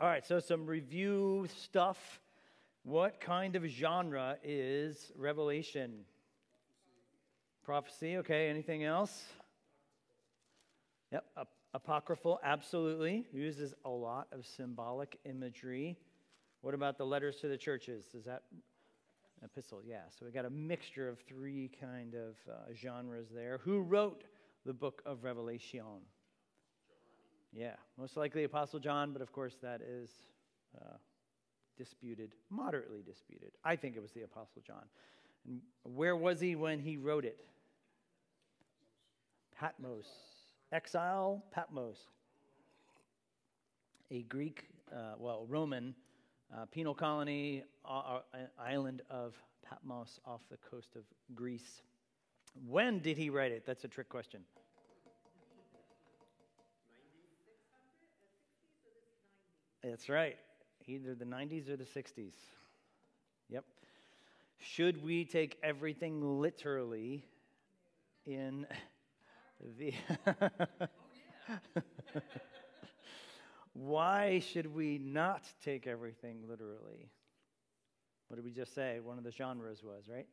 [0.00, 2.22] All right, so some review stuff.
[2.84, 6.06] What kind of genre is Revelation?
[7.62, 8.48] Prophecy, okay.
[8.48, 9.24] Anything else?
[11.12, 11.26] Yep,
[11.74, 13.26] apocryphal, absolutely.
[13.30, 15.98] Uses a lot of symbolic imagery.
[16.62, 18.06] What about the letters to the churches?
[18.14, 18.44] Is that
[19.44, 19.82] epistle?
[19.84, 23.60] Yeah, so we got a mixture of three kind of uh, genres there.
[23.64, 24.24] Who wrote
[24.64, 26.00] the book of Revelation?
[27.52, 30.10] Yeah, most likely Apostle John, but of course that is
[30.80, 30.96] uh,
[31.76, 33.50] disputed, moderately disputed.
[33.64, 34.84] I think it was the Apostle John.
[35.46, 37.40] And where was he when he wrote it?
[39.58, 40.06] Patmos.
[40.72, 41.98] Exile, Patmos.
[44.10, 45.94] A Greek, uh, well, Roman
[46.54, 47.64] uh, penal colony,
[48.58, 49.34] island of
[49.68, 51.02] Patmos off the coast of
[51.34, 51.82] Greece.
[52.66, 53.64] When did he write it?
[53.66, 54.40] That's a trick question.
[59.82, 60.36] That's right.
[60.86, 62.34] Either the 90s or the 60s.
[63.48, 63.64] Yep.
[64.58, 67.24] Should we take everything literally
[68.26, 68.66] in
[69.78, 69.94] the.
[73.72, 77.08] Why should we not take everything literally?
[78.28, 79.00] What did we just say?
[79.02, 80.26] One of the genres was, right?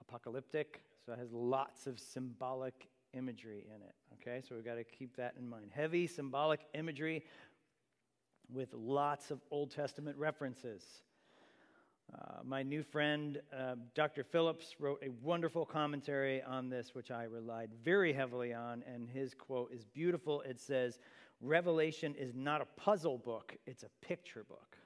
[0.00, 0.82] Apocalyptic.
[1.04, 3.94] So it has lots of symbolic imagery in it.
[4.14, 5.70] Okay, so we've got to keep that in mind.
[5.74, 7.24] Heavy symbolic imagery
[8.52, 10.82] with lots of Old Testament references.
[12.12, 14.24] Uh, my new friend, uh, Dr.
[14.24, 19.34] Phillips, wrote a wonderful commentary on this, which I relied very heavily on, and his
[19.34, 20.42] quote is beautiful.
[20.42, 20.98] It says,
[21.40, 24.76] Revelation is not a puzzle book, it's a picture book.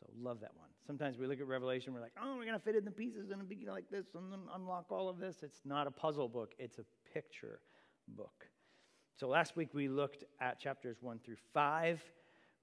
[0.00, 0.68] So, love that one.
[0.86, 3.30] Sometimes we look at Revelation, we're like, oh, we're going to fit in the pieces
[3.30, 5.42] and be like this and then unlock all of this.
[5.42, 7.60] It's not a puzzle book, it's a picture
[8.06, 8.46] book.
[9.16, 12.00] So, last week we looked at chapters 1 through 5.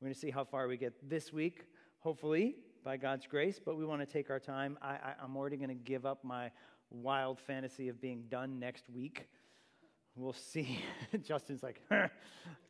[0.06, 1.64] We're going to see how far we get this week,
[1.98, 4.78] hopefully, by God's grace, but we want to take our time.
[4.80, 6.52] I, I, I'm already going to give up my
[6.92, 9.28] wild fantasy of being done next week.
[10.16, 10.78] We'll see.
[11.24, 11.82] Justin's like,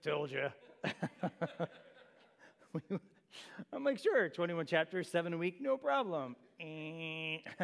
[0.01, 0.47] told you.
[3.73, 6.37] I'm like, sure, 21 chapters, seven a week, no problem.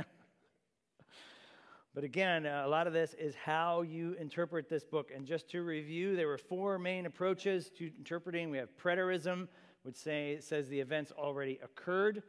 [1.95, 5.11] but again, uh, a lot of this is how you interpret this book.
[5.15, 8.49] And just to review, there were four main approaches to interpreting.
[8.49, 9.47] We have preterism,
[9.83, 12.23] which say, says the events already occurred.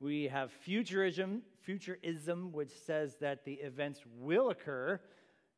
[0.00, 5.00] We have futurism, futurism, which says that the events will occur.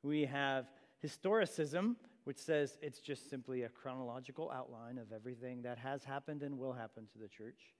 [0.03, 0.67] We have
[1.05, 6.59] historicism, which says it's just simply a chronological outline of everything that has happened and
[6.59, 7.75] will happen to the church.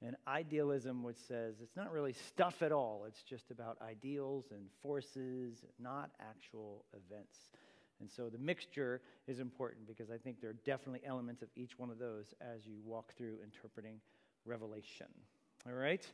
[0.00, 4.66] And idealism, which says it's not really stuff at all, it's just about ideals and
[4.80, 7.50] forces, not actual events.
[8.00, 11.78] And so the mixture is important because I think there are definitely elements of each
[11.78, 14.00] one of those as you walk through interpreting
[14.44, 15.06] Revelation.
[15.66, 16.06] All right?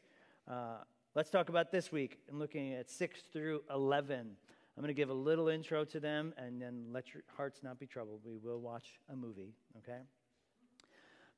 [0.48, 0.78] Uh,
[1.14, 4.36] let's talk about this week and looking at 6 through 11.
[4.76, 7.78] I'm going to give a little intro to them and then let your hearts not
[7.78, 8.20] be troubled.
[8.24, 10.00] We will watch a movie, okay?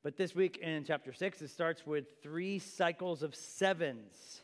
[0.03, 4.41] But this week in chapter 6, it starts with three cycles of sevens.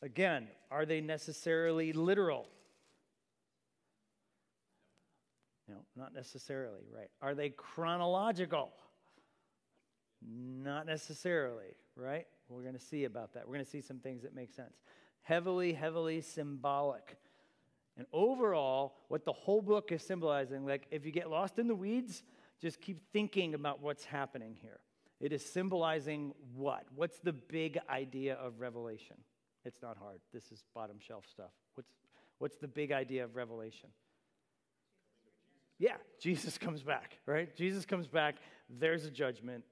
[0.00, 2.46] Again, are they necessarily literal?
[5.68, 7.10] No, not necessarily, right?
[7.20, 8.72] Are they chronological?
[10.26, 12.26] Not necessarily, right?
[12.48, 13.46] We're going to see about that.
[13.46, 14.74] We're going to see some things that make sense.
[15.22, 17.18] Heavily, heavily symbolic.
[17.98, 21.74] And overall, what the whole book is symbolizing, like if you get lost in the
[21.74, 22.22] weeds,
[22.60, 24.80] just keep thinking about what's happening here.
[25.20, 26.84] It is symbolizing what?
[26.94, 29.16] What's the big idea of Revelation?
[29.64, 30.20] It's not hard.
[30.32, 31.50] This is bottom shelf stuff.
[31.74, 31.90] What's,
[32.38, 33.90] what's the big idea of Revelation?
[35.78, 37.54] Yeah, Jesus comes back, right?
[37.56, 38.36] Jesus comes back.
[38.68, 39.64] There's a judgment.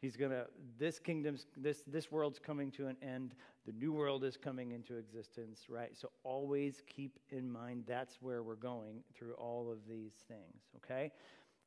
[0.00, 0.46] He's to,
[0.78, 3.34] this kingdom's, this, this world's coming to an end.
[3.64, 5.96] The new world is coming into existence, right?
[5.96, 11.10] So always keep in mind that's where we're going through all of these things, okay?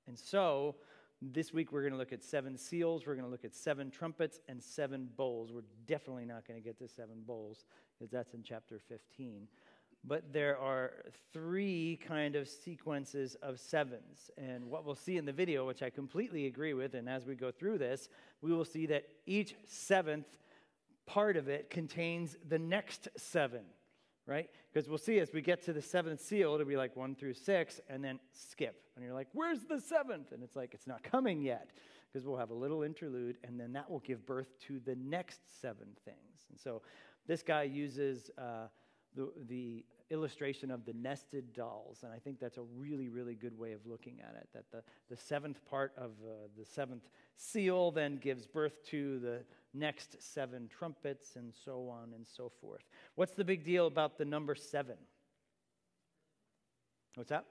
[0.05, 0.75] And so
[1.19, 3.89] this week we're going to look at seven seals, we're going to look at seven
[3.89, 5.51] trumpets, and seven bowls.
[5.51, 7.65] We're definitely not going to get to seven bowls
[7.97, 9.47] because that's in chapter 15
[10.03, 10.93] but there are
[11.33, 14.31] three kind of sequences of sevens.
[14.37, 17.35] And what we'll see in the video, which I completely agree with, and as we
[17.35, 18.07] go through this,
[18.41, 20.37] we will see that each seventh
[21.05, 23.63] part of it contains the next seven,
[24.25, 24.49] right?
[24.71, 27.33] Because we'll see as we get to the seventh seal, it'll be like one through
[27.33, 28.81] six, and then skip.
[28.95, 30.31] And you're like, where's the seventh?
[30.31, 31.71] And it's like, it's not coming yet,
[32.11, 35.41] because we'll have a little interlude, and then that will give birth to the next
[35.61, 36.45] seven things.
[36.49, 36.81] And so
[37.25, 38.29] this guy uses.
[38.37, 38.67] Uh,
[39.17, 42.03] the, the illustration of the nested dolls.
[42.03, 44.47] And I think that's a really, really good way of looking at it.
[44.53, 49.39] That the, the seventh part of uh, the seventh seal then gives birth to the
[49.73, 52.83] next seven trumpets, and so on and so forth.
[53.15, 54.95] What's the big deal about the number seven?
[57.15, 57.45] What's that?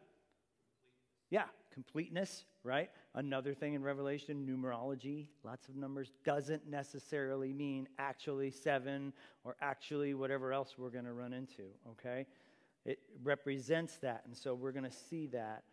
[1.30, 1.44] Yeah,
[1.76, 2.88] completeness, right?
[3.14, 9.12] Another thing in Revelation, numerology, lots of numbers, doesn't necessarily mean actually seven
[9.44, 12.24] or actually whatever else we're going to run into, okay?
[12.86, 15.64] It represents that, and so we're going to see that.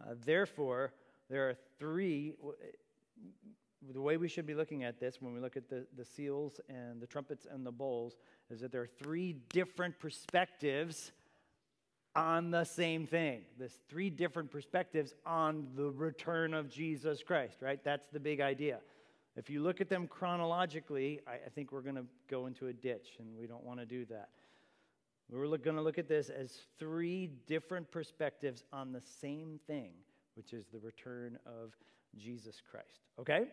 [0.00, 0.94] Uh, therefore,
[1.28, 2.32] there are three.
[3.92, 6.60] The way we should be looking at this when we look at the, the seals
[6.68, 8.16] and the trumpets and the bowls
[8.50, 11.12] is that there are three different perspectives
[12.14, 13.42] on the same thing.
[13.58, 17.82] There's three different perspectives on the return of Jesus Christ, right?
[17.84, 18.80] That's the big idea.
[19.36, 22.72] If you look at them chronologically, I, I think we're going to go into a
[22.72, 24.30] ditch, and we don't want to do that.
[25.30, 29.92] We're going to look at this as three different perspectives on the same thing,
[30.34, 31.76] which is the return of
[32.18, 33.06] Jesus Christ.
[33.20, 33.44] Okay?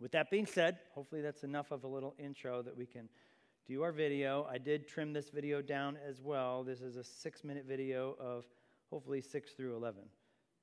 [0.00, 3.10] With that being said, hopefully that's enough of a little intro that we can
[3.66, 4.46] do our video.
[4.50, 6.64] I did trim this video down as well.
[6.64, 8.44] This is a six minute video of
[8.90, 10.02] hopefully 6 through 11.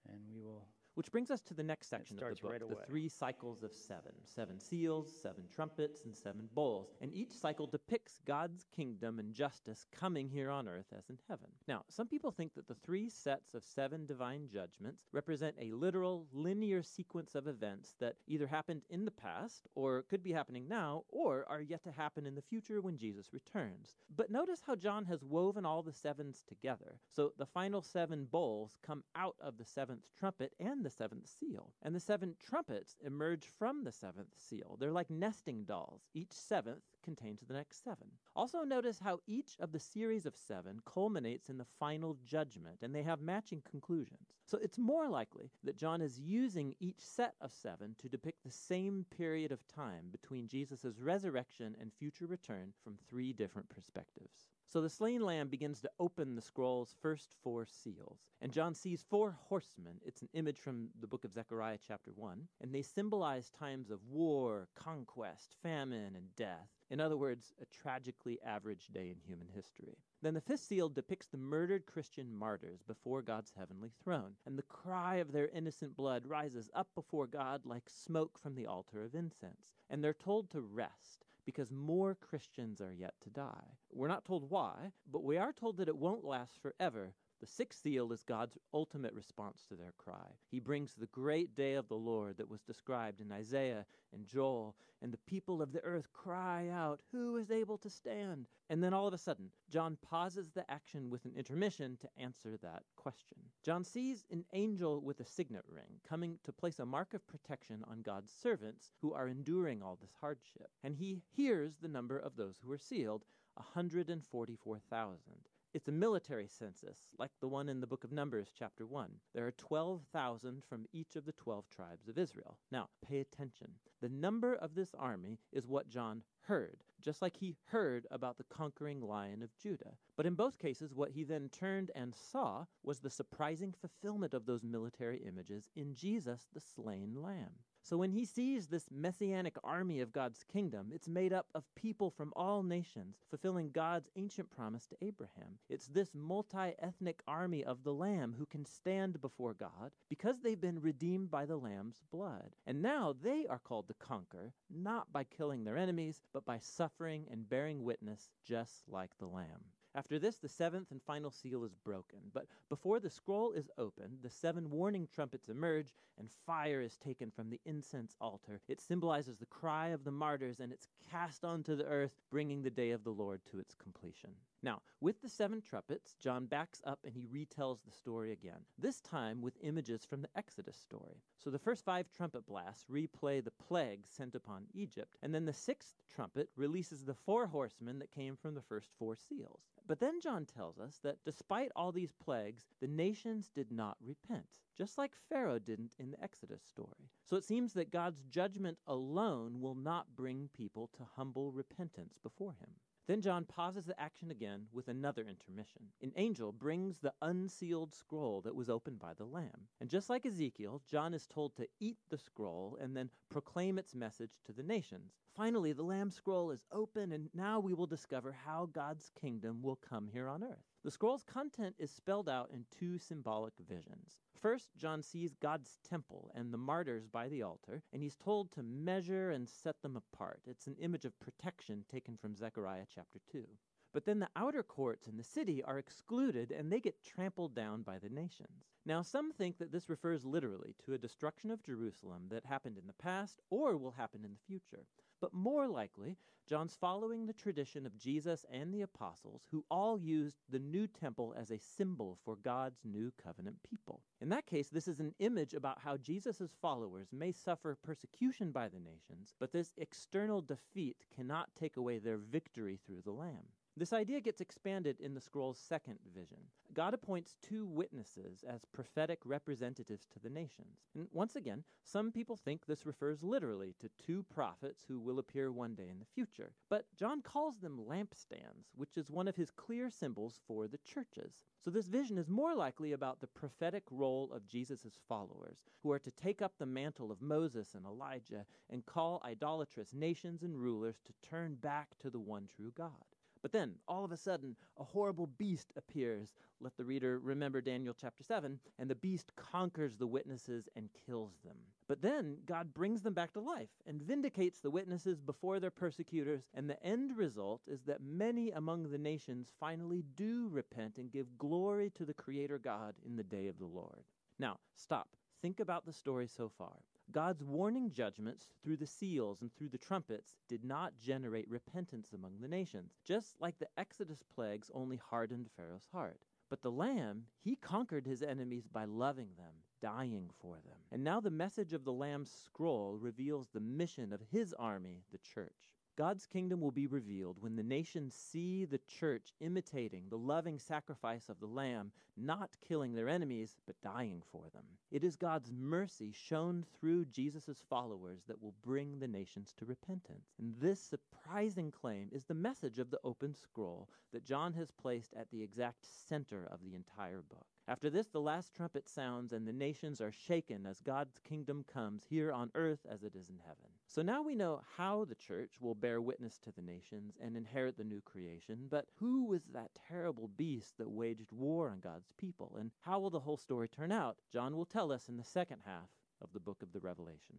[0.10, 0.66] And we will
[1.00, 3.72] which brings us to the next section of the book right the three cycles of
[3.72, 6.90] seven seven seals, seven trumpets, and seven bowls.
[7.00, 11.48] And each cycle depicts God's kingdom and justice coming here on earth as in heaven.
[11.70, 16.28] Now, some people think that the three sets of seven divine judgments represent a literal,
[16.34, 21.04] linear sequence of events that either happened in the past, or could be happening now,
[21.08, 23.96] or are yet to happen in the future when Jesus returns.
[24.14, 27.00] But notice how John has woven all the sevens together.
[27.10, 31.30] So the final seven bowls come out of the seventh trumpet and the the seventh
[31.40, 31.72] seal.
[31.84, 34.76] And the seven trumpets emerge from the seventh seal.
[34.80, 36.02] They're like nesting dolls.
[36.16, 38.08] Each seventh contains the next seven.
[38.36, 42.96] Also, notice how each of the series of seven culminates in the final judgment, and
[42.96, 44.34] they have matching conclusions.
[44.46, 48.52] So it's more likely that John is using each set of seven to depict the
[48.52, 54.48] same period of time between Jesus' resurrection and future return from three different perspectives.
[54.72, 59.02] So the slain lamb begins to open the scroll's first four seals, and John sees
[59.02, 60.00] four horsemen.
[60.06, 64.06] It's an image from the book of Zechariah, chapter 1, and they symbolize times of
[64.06, 66.70] war, conquest, famine, and death.
[66.92, 69.98] In other words, a tragically average day in human history.
[70.22, 74.62] Then the fifth seal depicts the murdered Christian martyrs before God's heavenly throne, and the
[74.62, 79.16] cry of their innocent blood rises up before God like smoke from the altar of
[79.16, 83.74] incense, and they're told to rest because more Christians are yet to die.
[83.92, 87.16] We're not told why, but we are told that it won't last forever.
[87.40, 90.36] The sixth seal is God's ultimate response to their cry.
[90.52, 94.76] He brings the great day of the Lord that was described in Isaiah and Joel,
[95.02, 98.48] and the people of the earth cry out, Who is able to stand?
[98.70, 102.58] And then all of a sudden, John pauses the action with an intermission to answer
[102.58, 103.38] that question.
[103.64, 107.86] John sees an angel with a signet ring coming to place a mark of protection
[107.90, 110.72] on God's servants who are enduring all this hardship.
[110.84, 113.24] And he hears the number of those who are sealed
[113.56, 115.49] 144,000.
[115.72, 119.12] It's a military census, like the one in the book of Numbers, chapter 1.
[119.36, 122.58] There are 12,000 from each of the 12 tribes of Israel.
[122.72, 123.74] Now, pay attention.
[124.02, 128.46] The number of this army is what John heard, just like he heard about the
[128.46, 129.94] conquering lion of Judah.
[130.18, 134.48] But in both cases, what he then turned and saw was the surprising fulfillment of
[134.48, 137.60] those military images in Jesus, the slain lamb.
[137.90, 142.12] So when he sees this messianic army of God's kingdom, it's made up of people
[142.12, 145.58] from all nations, fulfilling God's ancient promise to Abraham.
[145.72, 150.62] It's this multi ethnic army of the Lamb who can stand before God because they've
[150.62, 152.56] been redeemed by the Lamb's blood.
[152.68, 157.26] And now they are called to conquer, not by killing their enemies, but by suffering
[157.32, 159.66] and bearing witness just like the Lamb.
[159.96, 162.20] After this, the seventh and final seal is broken.
[162.34, 167.32] But before the scroll is opened, the seven warning trumpets emerge, and fire is taken
[167.32, 168.62] from the incense altar.
[168.68, 172.70] It symbolizes the cry of the martyrs, and it's cast onto the earth, bringing the
[172.70, 174.32] day of the Lord to its completion.
[174.62, 179.00] Now, with the seven trumpets, John backs up and he retells the story again, this
[179.00, 181.24] time with images from the Exodus story.
[181.38, 185.54] So the first five trumpet blasts replay the plagues sent upon Egypt, and then the
[185.54, 189.62] sixth trumpet releases the four horsemen that came from the first four seals.
[189.88, 194.60] But then John tells us that despite all these plagues, the nations did not repent,
[194.78, 197.10] just like Pharaoh didn't in the Exodus story.
[197.24, 202.56] So it seems that God's judgment alone will not bring people to humble repentance before
[202.60, 202.72] him.
[203.10, 205.82] Then John pauses the action again with another intermission.
[206.04, 209.66] An angel brings the unsealed scroll that was opened by the Lamb.
[209.82, 213.96] And just like Ezekiel, John is told to eat the scroll and then proclaim its
[213.96, 215.14] message to the nations.
[215.36, 219.78] Finally, the Lamb scroll is open, and now we will discover how God's kingdom will
[219.90, 220.68] come here on earth.
[220.84, 224.20] The scroll's content is spelled out in two symbolic visions.
[224.42, 228.64] First, John sees God's temple and the martyrs by the altar, and he's told to
[228.64, 230.40] measure and set them apart.
[230.46, 233.46] It's an image of protection taken from Zechariah chapter 2.
[233.92, 237.82] But then the outer courts in the city are excluded and they get trampled down
[237.82, 238.70] by the nations.
[238.86, 242.88] Now, some think that this refers literally to a destruction of Jerusalem that happened in
[242.88, 244.86] the past or will happen in the future.
[245.22, 250.38] But more likely, John's following the tradition of Jesus and the apostles, who all used
[250.50, 254.02] the new temple as a symbol for God's new covenant people.
[254.20, 258.68] In that case, this is an image about how Jesus' followers may suffer persecution by
[258.68, 263.46] the nations, but this external defeat cannot take away their victory through the Lamb.
[263.78, 266.40] This idea gets expanded in the scroll's second vision.
[266.74, 270.78] God appoints two witnesses as prophetic representatives to the nations.
[270.96, 275.52] And once again, some people think this refers literally to two prophets who will appear
[275.52, 276.52] one day in the future.
[276.70, 281.44] But John calls them lampstands, which is one of his clear symbols for the churches.
[281.64, 286.00] So this vision is more likely about the prophetic role of Jesus' followers, who are
[286.00, 291.02] to take up the mantle of Moses and Elijah and call idolatrous nations and rulers
[291.06, 293.09] to turn back to the one true God.
[293.42, 296.36] But then, all of a sudden, a horrible beast appears.
[296.60, 301.32] Let the reader remember Daniel chapter 7, and the beast conquers the witnesses and kills
[301.46, 301.56] them.
[301.88, 306.44] But then, God brings them back to life and vindicates the witnesses before their persecutors,
[306.54, 311.38] and the end result is that many among the nations finally do repent and give
[311.38, 314.04] glory to the Creator God in the day of the Lord.
[314.38, 315.08] Now, stop.
[315.42, 316.76] Think about the story so far.
[317.12, 322.40] God's warning judgments through the seals and through the trumpets did not generate repentance among
[322.40, 326.20] the nations, just like the Exodus plagues only hardened Pharaoh's heart.
[326.50, 330.78] But the Lamb, he conquered his enemies by loving them, dying for them.
[330.92, 335.20] And now the message of the Lamb's scroll reveals the mission of his army, the
[335.20, 335.70] church.
[336.00, 341.28] God's kingdom will be revealed when the nations see the church imitating the loving sacrifice
[341.28, 344.64] of the Lamb, not killing their enemies, but dying for them.
[344.92, 350.30] It is God's mercy shown through Jesus' followers that will bring the nations to repentance.
[350.40, 355.14] And this surprising claim is the message of the open scroll that John has placed
[355.16, 357.48] at the exact center of the entire book.
[357.68, 362.04] After this, the last trumpet sounds, and the nations are shaken as God's kingdom comes
[362.10, 363.70] here on earth as it is in heaven.
[363.90, 367.76] So now we know how the church will bear witness to the nations and inherit
[367.76, 372.56] the new creation, but who was that terrible beast that waged war on God's people?
[372.60, 374.18] And how will the whole story turn out?
[374.32, 375.90] John will tell us in the second half
[376.22, 377.38] of the book of the Revelation.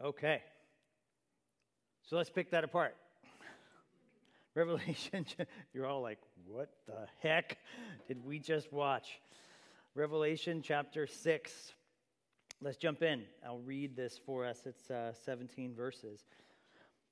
[0.00, 0.42] Okay.
[2.04, 2.94] So let's pick that apart.
[4.58, 5.24] Revelation,
[5.72, 7.58] you're all like, what the heck
[8.08, 9.20] did we just watch?
[9.94, 11.72] Revelation chapter 6.
[12.60, 13.22] Let's jump in.
[13.46, 14.62] I'll read this for us.
[14.66, 16.24] It's uh, 17 verses.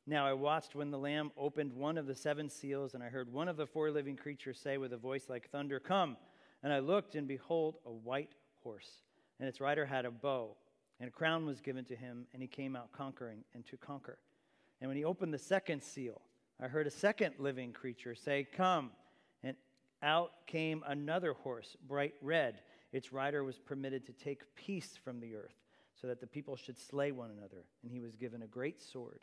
[0.08, 3.32] Now I watched when the Lamb opened one of the seven seals, and I heard
[3.32, 6.16] one of the four living creatures say with a voice like thunder, Come!
[6.64, 8.34] And I looked, and behold, a white
[8.64, 8.90] horse,
[9.38, 10.56] and its rider had a bow,
[10.98, 14.18] and a crown was given to him, and he came out conquering and to conquer.
[14.80, 16.20] And when he opened the second seal,
[16.60, 18.90] I heard a second living creature say, Come.
[19.42, 19.56] And
[20.02, 22.60] out came another horse, bright red.
[22.92, 25.54] Its rider was permitted to take peace from the earth,
[26.00, 27.64] so that the people should slay one another.
[27.82, 29.20] And he was given a great sword.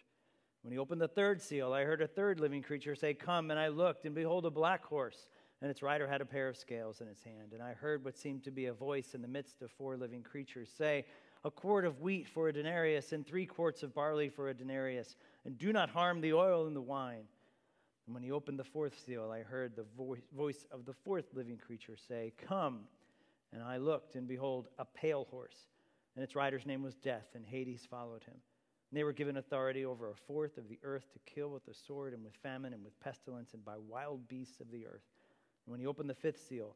[0.61, 3.49] When he opened the third seal, I heard a third living creature say, Come.
[3.49, 5.29] And I looked, and behold, a black horse.
[5.61, 7.53] And its rider had a pair of scales in its hand.
[7.53, 10.21] And I heard what seemed to be a voice in the midst of four living
[10.21, 11.05] creatures say,
[11.45, 15.17] A quart of wheat for a denarius, and three quarts of barley for a denarius
[15.45, 17.25] and do not harm the oil and the wine.
[18.05, 19.85] And when he opened the fourth seal, I heard the
[20.35, 22.81] voice of the fourth living creature say, Come.
[23.51, 25.67] And I looked, and behold, a pale horse,
[26.15, 28.33] and its rider's name was Death, and Hades followed him.
[28.33, 31.73] And they were given authority over a fourth of the earth to kill with the
[31.73, 35.05] sword, and with famine, and with pestilence, and by wild beasts of the earth.
[35.65, 36.75] And when he opened the fifth seal,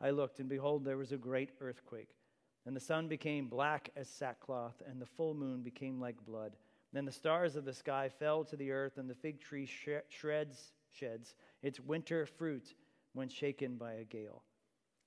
[0.00, 2.16] I looked, and behold, there was a great earthquake.
[2.64, 6.56] And the sun became black as sackcloth, and the full moon became like blood
[6.96, 10.72] then the stars of the sky fell to the earth, and the fig tree shreds,
[10.90, 12.74] sheds its winter fruit
[13.12, 14.42] when shaken by a gale.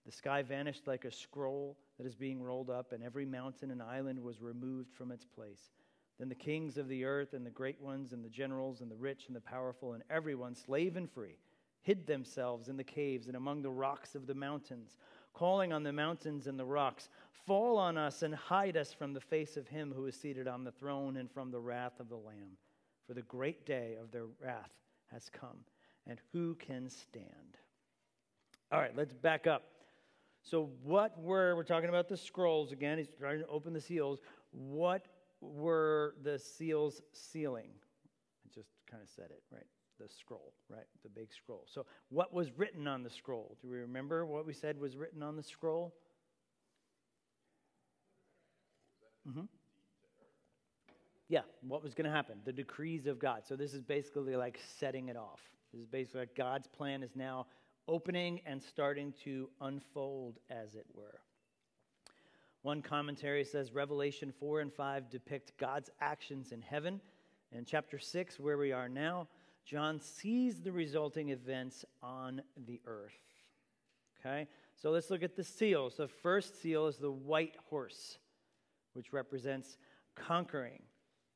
[0.06, 3.82] The sky vanished like a scroll that is being rolled up, and every mountain and
[3.82, 5.72] island was removed from its place.
[6.20, 8.96] Then the kings of the earth and the great ones and the generals and the
[8.96, 11.38] rich and the powerful and everyone, slave and free,
[11.82, 14.98] hid themselves in the caves and among the rocks of the mountains,
[15.34, 17.10] calling on the mountains and the rocks,
[17.46, 20.64] Fall on us and hide us from the face of him who is seated on
[20.64, 22.58] the throne and from the wrath of the Lamb.
[23.08, 24.70] For the great day of their wrath
[25.12, 25.58] has come,
[26.06, 27.58] and who can stand?
[28.72, 29.64] All right, let's back up.
[30.44, 34.20] So, what were, we're talking about the scrolls again, he's trying to open the seals.
[34.52, 35.08] What
[35.42, 37.72] were the seals sealing?
[38.46, 39.66] I just kind of said it, right?
[40.00, 40.86] The scroll, right?
[41.04, 41.66] The big scroll.
[41.68, 43.58] So, what was written on the scroll?
[43.62, 45.94] Do we remember what we said was written on the scroll?
[49.28, 49.42] Mm-hmm.
[51.28, 52.38] Yeah, what was going to happen?
[52.46, 53.42] The decrees of God.
[53.46, 55.42] So, this is basically like setting it off.
[55.74, 57.48] This is basically like God's plan is now
[57.90, 61.20] opening and starting to unfold, as it were.
[62.62, 67.02] One commentary says Revelation 4 and 5 depict God's actions in heaven.
[67.52, 69.28] In chapter 6, where we are now,
[69.70, 73.14] John sees the resulting events on the earth.
[74.20, 74.48] Okay?
[74.76, 75.98] So let's look at the seals.
[75.98, 78.18] The first seal is the white horse,
[78.94, 79.78] which represents
[80.16, 80.82] conquering.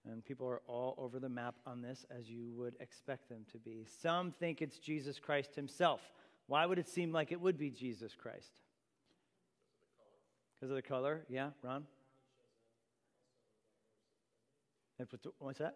[0.09, 3.59] And people are all over the map on this, as you would expect them to
[3.59, 3.85] be.
[4.01, 6.01] Some think it's Jesus Christ himself.
[6.47, 8.61] Why would it seem like it would be Jesus Christ?
[10.55, 11.23] Because of the color?
[11.29, 11.85] Yeah, Ron?
[15.37, 15.75] What's that?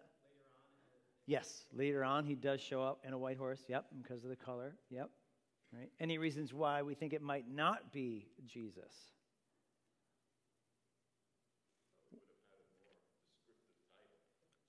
[1.28, 3.60] Yes, later on he does show up in a white horse.
[3.68, 4.74] Yep, because of the color.
[4.88, 5.10] Yep.
[5.70, 5.90] Right.
[6.00, 8.94] Any reasons why we think it might not be Jesus?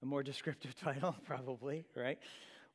[0.03, 2.19] A more descriptive title, probably, right?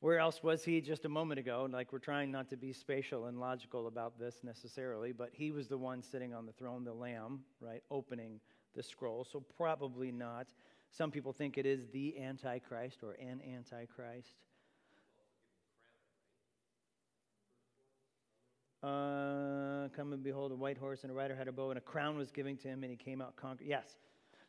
[0.01, 1.69] Where else was he just a moment ago?
[1.71, 5.69] Like, we're trying not to be spatial and logical about this necessarily, but he was
[5.69, 8.41] the one sitting on the throne, the Lamb, right, opening
[8.75, 9.27] the scroll.
[9.31, 10.47] So, probably not.
[10.97, 14.37] Some people think it is the Antichrist or an Antichrist.
[18.81, 21.81] Uh, come and behold, a white horse and a rider had a bow, and a
[21.81, 23.67] crown was given to him, and he came out conquered.
[23.67, 23.97] Yes,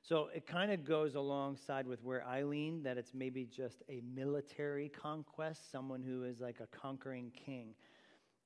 [0.03, 4.03] so it kind of goes alongside with where I lean that it's maybe just a
[4.13, 7.69] military conquest, someone who is like a conquering king.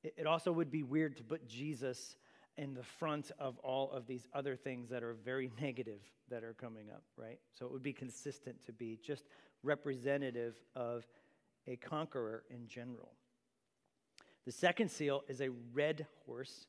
[0.04, 2.16] It also would be weird to put Jesus
[2.58, 6.54] in the front of all of these other things that are very negative that are
[6.54, 7.40] coming up, right?
[7.58, 9.26] So it would be consistent to be just
[9.64, 11.06] representative of
[11.68, 13.12] a conqueror in general.
[14.46, 16.68] The second seal is a red horse,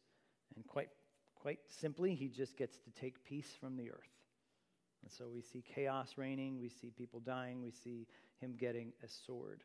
[0.55, 0.91] and quite,
[1.35, 4.11] quite simply, he just gets to take peace from the earth.
[5.03, 8.07] And so we see chaos reigning, we see people dying, we see
[8.41, 9.63] him getting a sword.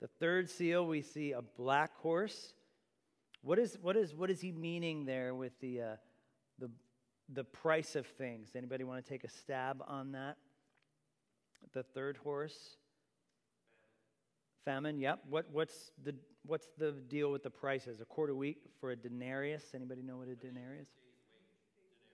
[0.00, 2.52] The third seal, we see a black horse.
[3.44, 5.96] What is, what is, what is he meaning there with the, uh,
[6.58, 6.70] the,
[7.28, 8.48] the price of things?
[8.56, 10.36] Anybody want to take a stab on that?
[11.74, 12.56] The third horse?
[14.64, 15.20] Famine, yep.
[15.28, 16.14] What, what's, the,
[16.46, 18.00] what's the deal with the prices?
[18.00, 19.62] A quarter week for a denarius?
[19.74, 20.88] Anybody know what a denarius?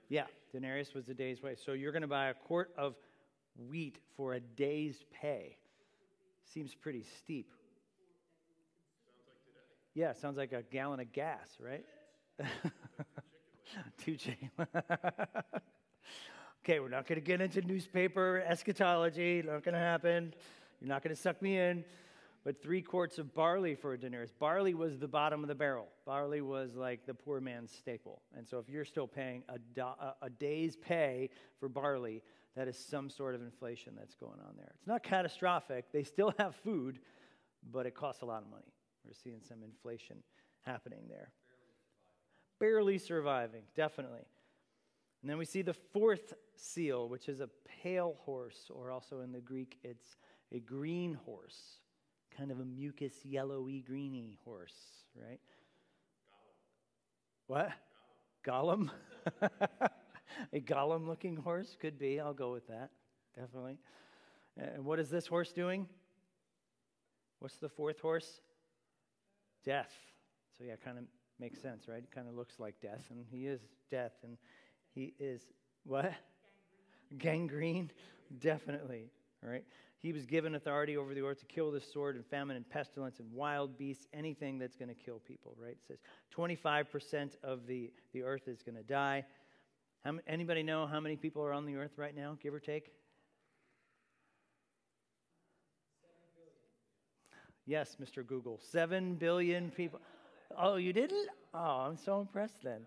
[0.08, 1.58] Yeah, denarius was a day's wage.
[1.64, 2.96] So you're going to buy a quart of
[3.68, 5.58] wheat for a day's pay.
[6.52, 7.52] Seems pretty steep.
[9.94, 11.84] Yeah, sounds like a gallon of gas, right?
[13.98, 14.50] Two chicken.
[16.64, 19.42] okay, we're not going to get into newspaper eschatology.
[19.42, 20.34] Not going to happen.
[20.80, 21.84] You're not going to suck me in
[22.44, 24.32] but three quarts of barley for a denarius.
[24.32, 25.88] Barley was the bottom of the barrel.
[26.06, 28.22] Barley was like the poor man's staple.
[28.36, 29.82] And so if you're still paying a, do-
[30.22, 32.22] a day's pay for barley,
[32.56, 34.72] that is some sort of inflation that's going on there.
[34.78, 35.92] It's not catastrophic.
[35.92, 36.98] They still have food,
[37.70, 38.72] but it costs a lot of money.
[39.10, 40.18] We're seeing some inflation
[40.62, 41.32] happening there.
[42.60, 44.26] Barely surviving, Barely surviving definitely.
[45.22, 47.48] And then we see the fourth seal, which is a
[47.82, 50.16] pale horse, or also in the Greek, it's
[50.52, 51.80] a green horse
[52.36, 54.74] kind of a mucus, yellowy, greeny horse,
[55.14, 55.40] right?
[57.46, 57.46] Gollum.
[57.46, 57.70] What?
[58.46, 58.90] Gollum?
[60.52, 61.76] a Gollum looking horse?
[61.78, 62.18] Could be.
[62.18, 62.90] I'll go with that.
[63.36, 63.78] Definitely.
[64.56, 65.86] And what is this horse doing?
[67.40, 68.40] What's the fourth horse?
[69.64, 69.92] Death.
[70.58, 71.04] So, yeah, kind of
[71.38, 72.02] makes sense, right?
[72.14, 74.36] Kind of looks like death, and he is death, and
[74.94, 75.42] he is
[75.84, 76.12] what?
[77.16, 77.48] Gangrene.
[77.48, 77.90] Gangrene?
[78.38, 79.10] Definitely,
[79.42, 79.64] right?
[79.98, 83.18] He was given authority over the earth to kill the sword and famine and pestilence
[83.18, 85.72] and wild beasts, anything that's going to kill people, right?
[85.72, 85.98] It says
[86.34, 89.24] 25% of the, the earth is going to die.
[90.04, 92.92] How, anybody know how many people are on the earth right now, give or take?
[97.70, 98.26] Yes, Mr.
[98.26, 98.58] Google.
[98.72, 100.00] Seven billion people.
[100.58, 101.28] Oh, you didn't?
[101.54, 102.80] Oh, I'm so impressed then.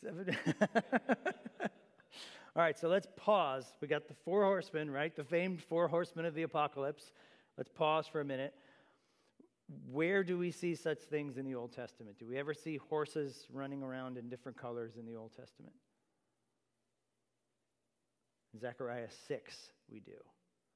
[0.00, 0.34] Seven.
[1.60, 3.66] All right, so let's pause.
[3.82, 5.14] We got the four horsemen, right?
[5.14, 7.12] The famed four horsemen of the apocalypse.
[7.58, 8.54] Let's pause for a minute.
[9.92, 12.18] Where do we see such things in the Old Testament?
[12.18, 15.74] Do we ever see horses running around in different colors in the Old Testament?
[18.58, 19.54] Zechariah 6,
[19.92, 20.12] we do,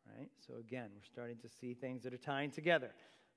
[0.07, 0.31] right?
[0.47, 2.91] So again, we're starting to see things that are tying together.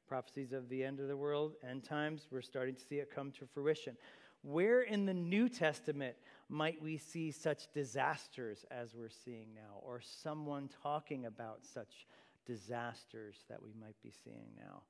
[0.08, 3.32] Prophecies of the end of the world, end times, we're starting to see it come
[3.32, 3.98] to fruition.
[4.42, 6.16] Where in the New Testament
[6.48, 12.08] might we see such disasters as we're seeing now, or someone talking about such
[12.46, 14.84] disasters that we might be seeing now?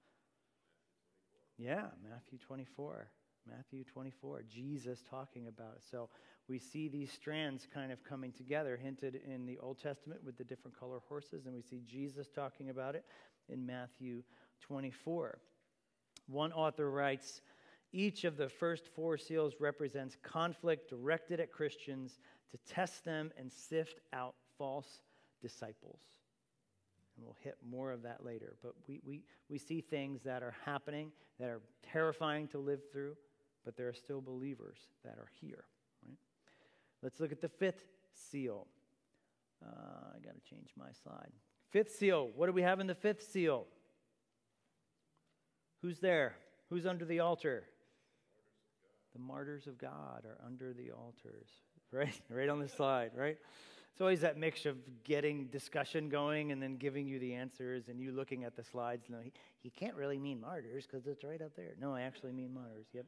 [1.57, 3.09] Yeah, Matthew 24.
[3.49, 5.83] Matthew 24, Jesus talking about it.
[5.89, 6.09] So
[6.49, 10.43] we see these strands kind of coming together, hinted in the Old Testament with the
[10.43, 13.03] different color horses, and we see Jesus talking about it
[13.49, 14.23] in Matthew
[14.61, 15.39] 24.
[16.27, 17.41] One author writes
[17.91, 22.19] Each of the first four seals represents conflict directed at Christians
[22.51, 24.99] to test them and sift out false
[25.41, 25.99] disciples.
[27.15, 28.55] And we'll hit more of that later.
[28.63, 33.15] But we, we, we see things that are happening that are terrifying to live through,
[33.65, 35.65] but there are still believers that are here.
[37.01, 38.67] Let's look at the fifth seal.
[39.63, 41.31] Uh, I got to change my slide.
[41.69, 42.29] Fifth seal.
[42.35, 43.65] What do we have in the fifth seal?
[45.81, 46.35] Who's there?
[46.69, 47.63] Who's under the altar?
[49.13, 51.49] The martyrs of God are under the altars.
[51.89, 52.19] Right?
[52.29, 53.37] Right on the slide, right?
[53.93, 57.99] It's always that mix of getting discussion going and then giving you the answers and
[57.99, 59.05] you looking at the slides.
[59.09, 59.31] No, he,
[59.63, 61.75] he can't really mean martyrs because it's right up there.
[61.79, 62.87] No, I actually mean martyrs.
[62.93, 63.05] Yep.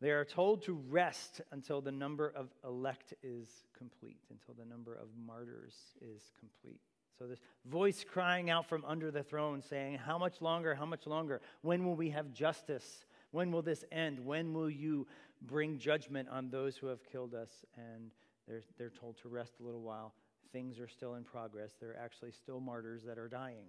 [0.00, 4.94] They are told to rest until the number of elect is complete, until the number
[4.94, 6.80] of martyrs is complete.
[7.18, 10.74] So, this voice crying out from under the throne saying, How much longer?
[10.74, 11.42] How much longer?
[11.60, 13.04] When will we have justice?
[13.30, 14.18] When will this end?
[14.24, 15.06] When will you
[15.42, 17.50] bring judgment on those who have killed us?
[17.76, 18.10] And
[18.48, 20.14] they're, they're told to rest a little while.
[20.50, 21.72] Things are still in progress.
[21.78, 23.66] There are actually still martyrs that are dying.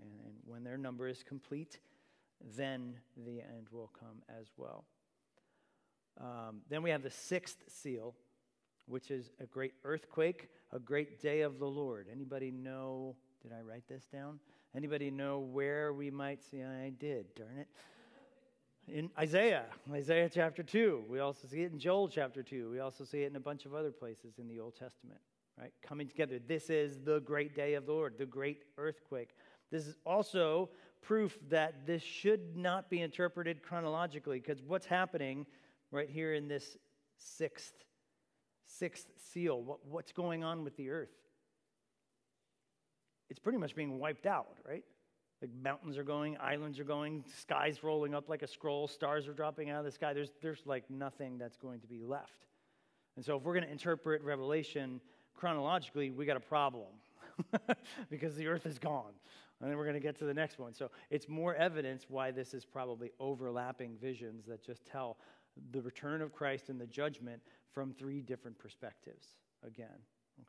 [0.00, 1.80] And, and when their number is complete,
[2.56, 2.94] then
[3.26, 4.84] the end will come as well.
[6.20, 8.14] Um, then we have the sixth seal,
[8.86, 12.06] which is a great earthquake, a great day of the Lord.
[12.10, 13.16] Anybody know?
[13.42, 14.38] Did I write this down?
[14.74, 16.62] Anybody know where we might see?
[16.62, 17.68] I did, darn it.
[18.88, 21.04] In Isaiah, Isaiah chapter 2.
[21.08, 22.70] We also see it in Joel chapter 2.
[22.70, 25.20] We also see it in a bunch of other places in the Old Testament,
[25.58, 25.72] right?
[25.86, 26.40] Coming together.
[26.46, 29.30] This is the great day of the Lord, the great earthquake.
[29.70, 30.70] This is also
[31.00, 35.46] proof that this should not be interpreted chronologically because what's happening
[35.92, 36.76] right here in this
[37.18, 37.72] sixth
[38.66, 39.62] sixth seal.
[39.62, 41.12] What, what's going on with the earth?
[43.30, 44.84] It's pretty much being wiped out right?
[45.40, 49.32] Like mountains are going islands are going skies rolling up like a scroll stars are
[49.32, 50.12] dropping out of the sky.
[50.12, 52.46] There's, there's like nothing that's going to be left.
[53.16, 55.00] And so if we're going to interpret revelation
[55.34, 56.88] chronologically we got a problem
[58.10, 59.12] because the earth is gone
[59.60, 60.74] and then we're going to get to the next one.
[60.74, 65.18] So it's more evidence why this is probably overlapping visions that just tell
[65.70, 69.26] the return of Christ and the judgment from three different perspectives
[69.66, 69.88] again.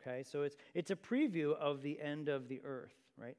[0.02, 3.38] Okay, so it's, it's a preview of the end of the earth, right?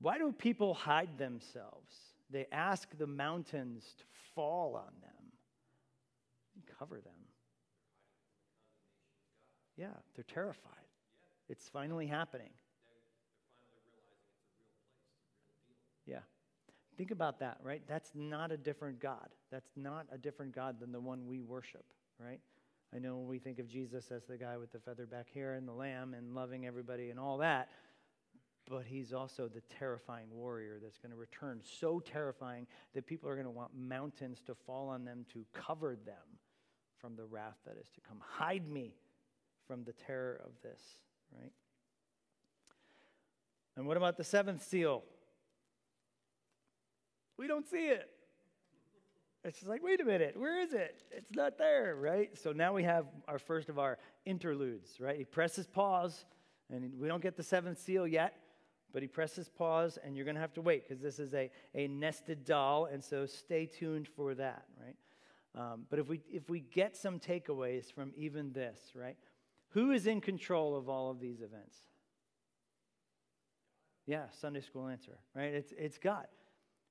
[0.00, 1.94] Why do people hide themselves?
[2.30, 5.32] They ask the mountains to fall on them
[6.54, 7.12] and cover them.
[9.76, 10.74] Yeah, they're terrified.
[11.48, 12.50] It's finally happening.
[16.06, 16.20] Yeah.
[17.00, 17.80] Think about that, right?
[17.88, 19.30] That's not a different God.
[19.50, 21.86] That's not a different God than the one we worship,
[22.22, 22.40] right?
[22.94, 25.66] I know we think of Jesus as the guy with the feather back hair and
[25.66, 27.70] the lamb and loving everybody and all that,
[28.68, 33.34] but he's also the terrifying warrior that's going to return so terrifying that people are
[33.34, 36.36] going to want mountains to fall on them to cover them
[36.98, 38.18] from the wrath that is to come.
[38.20, 38.92] Hide me
[39.66, 40.82] from the terror of this,
[41.32, 41.52] right?
[43.78, 45.02] And what about the seventh seal?
[47.40, 48.06] We don't see it.
[49.44, 51.02] It's just like, wait a minute, where is it?
[51.10, 52.36] It's not there, right?
[52.36, 55.16] So now we have our first of our interludes, right?
[55.16, 56.26] He presses pause,
[56.70, 58.34] and we don't get the seventh seal yet,
[58.92, 61.50] but he presses pause, and you're going to have to wait because this is a,
[61.74, 64.96] a nested doll, and so stay tuned for that, right?
[65.54, 69.16] Um, but if we, if we get some takeaways from even this, right?
[69.70, 71.78] Who is in control of all of these events?
[74.04, 75.54] Yeah, Sunday school answer, right?
[75.54, 76.26] It's, it's God.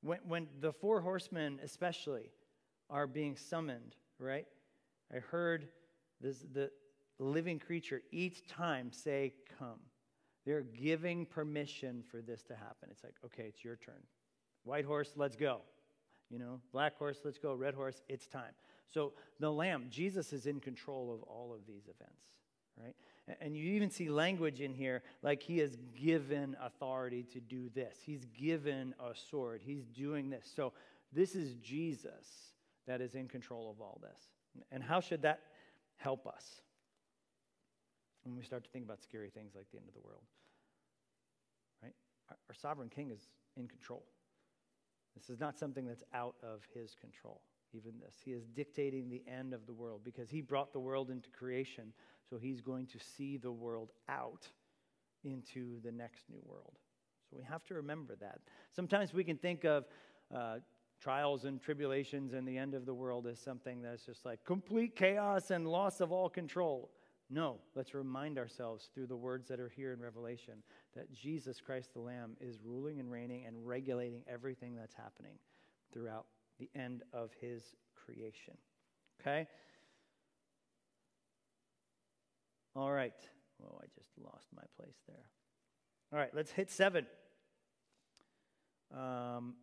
[0.01, 2.31] When, when the four horsemen, especially,
[2.89, 4.45] are being summoned, right?
[5.13, 5.67] I heard
[6.21, 6.71] this, the
[7.19, 9.79] living creature each time say, Come.
[10.45, 12.89] They're giving permission for this to happen.
[12.89, 14.01] It's like, okay, it's your turn.
[14.63, 15.61] White horse, let's go.
[16.29, 17.53] You know, black horse, let's go.
[17.53, 18.53] Red horse, it's time.
[18.87, 22.39] So the Lamb, Jesus is in control of all of these events,
[22.81, 22.95] right?
[23.41, 27.97] And you even see language in here like he has given authority to do this.
[28.03, 29.61] He's given a sword.
[29.63, 30.51] He's doing this.
[30.55, 30.73] So
[31.13, 32.53] this is Jesus
[32.87, 34.19] that is in control of all this.
[34.71, 35.41] And how should that
[35.97, 36.61] help us
[38.23, 40.23] when we start to think about scary things like the end of the world?
[41.83, 41.93] Right?
[42.29, 44.03] Our, our sovereign king is in control.
[45.15, 47.41] This is not something that's out of his control,
[47.73, 48.15] even this.
[48.23, 51.93] He is dictating the end of the world because he brought the world into creation,
[52.29, 54.47] so he's going to see the world out
[55.23, 56.77] into the next new world.
[57.29, 58.39] So we have to remember that.
[58.75, 59.85] Sometimes we can think of
[60.33, 60.57] uh,
[61.01, 64.95] trials and tribulations and the end of the world as something that's just like complete
[64.95, 66.91] chaos and loss of all control.
[67.29, 70.63] No, let's remind ourselves through the words that are here in Revelation
[70.95, 75.35] that Jesus Christ the Lamb is ruling and reigning and regulating everything that's happening
[75.93, 76.25] throughout
[76.57, 78.55] the end of his creation.
[79.21, 79.47] Okay?
[82.79, 83.11] All right.
[83.61, 85.25] Oh, I just lost my place there.
[86.13, 87.05] All right, let's hit seven.
[88.93, 89.55] Um,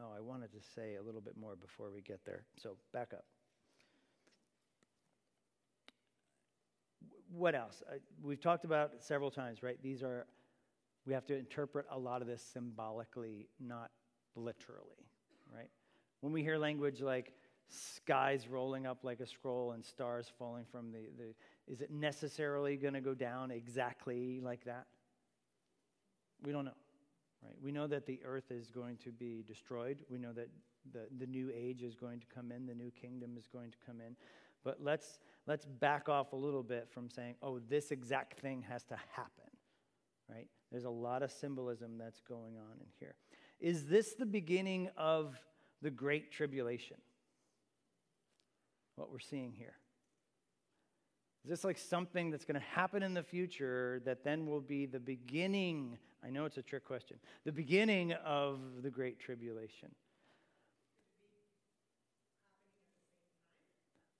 [0.00, 2.42] oh, I wanted to say a little bit more before we get there.
[2.60, 3.26] So back up.
[7.30, 7.84] what else?
[7.88, 9.80] Uh, we've talked about several times, right?
[9.82, 10.26] These are,
[11.06, 13.92] we have to interpret a lot of this symbolically, not
[14.34, 15.06] literally,
[15.54, 15.70] right?
[16.22, 17.34] When we hear language like
[17.68, 21.34] skies rolling up like a scroll and stars falling from the, the
[21.72, 24.86] is it necessarily going to go down exactly like that?
[26.44, 26.76] We don't know,
[27.42, 27.56] right?
[27.62, 29.98] We know that the earth is going to be destroyed.
[30.08, 30.48] We know that
[30.92, 33.78] the, the new age is going to come in, the new kingdom is going to
[33.84, 34.16] come in.
[34.64, 38.84] But let's, let's back off a little bit from saying, oh, this exact thing has
[38.84, 39.50] to happen,
[40.28, 40.48] right?
[40.70, 43.14] There's a lot of symbolism that's going on in here.
[43.60, 45.40] Is this the beginning of
[45.82, 46.96] the Great Tribulation?
[48.96, 49.74] What we're seeing here?
[51.44, 54.84] Is this like something that's going to happen in the future that then will be
[54.84, 55.96] the beginning?
[56.24, 57.18] I know it's a trick question.
[57.44, 59.90] The beginning of the Great Tribulation.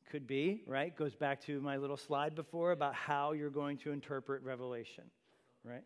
[0.09, 0.95] Could be, right?
[0.95, 5.05] Goes back to my little slide before about how you're going to interpret Revelation,
[5.65, 5.83] right?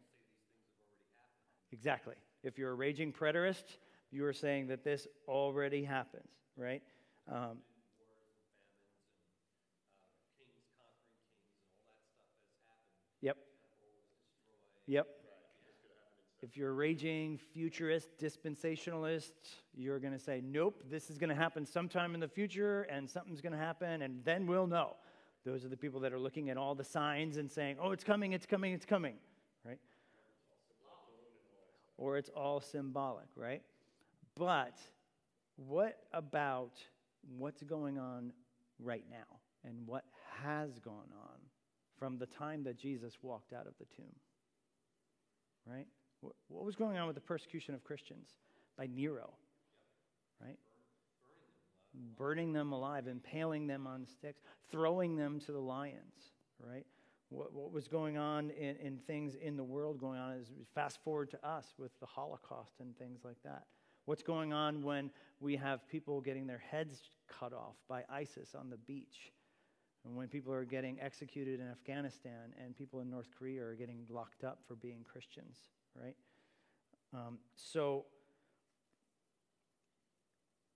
[1.72, 2.16] Exactly.
[2.42, 3.79] If you're a raging preterist,
[4.11, 6.83] you are saying that this already happens, right?
[7.33, 7.59] Um,
[13.22, 13.37] Yep.
[14.90, 15.07] Yep.
[16.42, 19.31] If you're a raging futurist, dispensationalist,
[19.72, 23.09] you're going to say, nope, this is going to happen sometime in the future and
[23.09, 24.96] something's going to happen and then we'll know.
[25.44, 28.03] Those are the people that are looking at all the signs and saying, oh, it's
[28.03, 29.14] coming, it's coming, it's coming,
[29.64, 29.79] right?
[31.96, 33.62] Or it's all symbolic, right?
[34.37, 34.76] But
[35.55, 36.83] what about
[37.38, 38.33] what's going on
[38.81, 40.03] right now and what
[40.42, 41.38] has gone on
[41.96, 44.16] from the time that Jesus walked out of the tomb?
[45.70, 45.87] Right?
[46.20, 48.28] What was going on with the persecution of Christians
[48.76, 49.30] by Nero?
[50.40, 50.59] Right?
[52.16, 56.33] Burning them alive, impaling them on sticks, throwing them to the lions,
[56.64, 56.87] right?
[57.30, 61.02] What, what was going on in, in things in the world going on is fast
[61.02, 63.64] forward to us with the Holocaust and things like that.
[64.04, 68.70] What's going on when we have people getting their heads cut off by ISIS on
[68.70, 69.33] the beach?
[70.04, 74.06] And when people are getting executed in Afghanistan and people in North Korea are getting
[74.08, 75.56] locked up for being Christians,
[75.94, 76.16] right?
[77.12, 78.06] Um, so,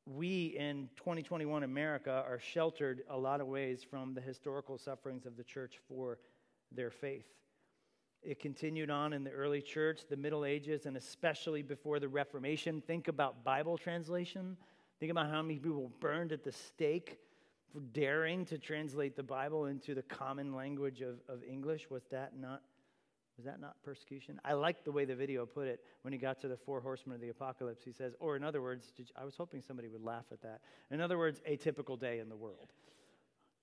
[0.06, 5.37] we in 2021 America are sheltered a lot of ways from the historical sufferings of
[5.37, 6.18] the church for
[6.70, 7.26] their faith.
[8.22, 12.82] It continued on in the early church, the Middle Ages, and especially before the Reformation.
[12.87, 14.56] Think about Bible translation.
[14.98, 17.18] Think about how many people burned at the stake
[17.74, 21.90] for daring to translate the Bible into the common language of, of English.
[21.90, 22.62] Was that not
[23.37, 24.40] was that not persecution?
[24.44, 27.16] I like the way the video put it when he got to the four horsemen
[27.16, 27.82] of the apocalypse.
[27.84, 30.60] He says, or in other words, I was hoping somebody would laugh at that.
[30.92, 32.72] In other words, a typical day in the world.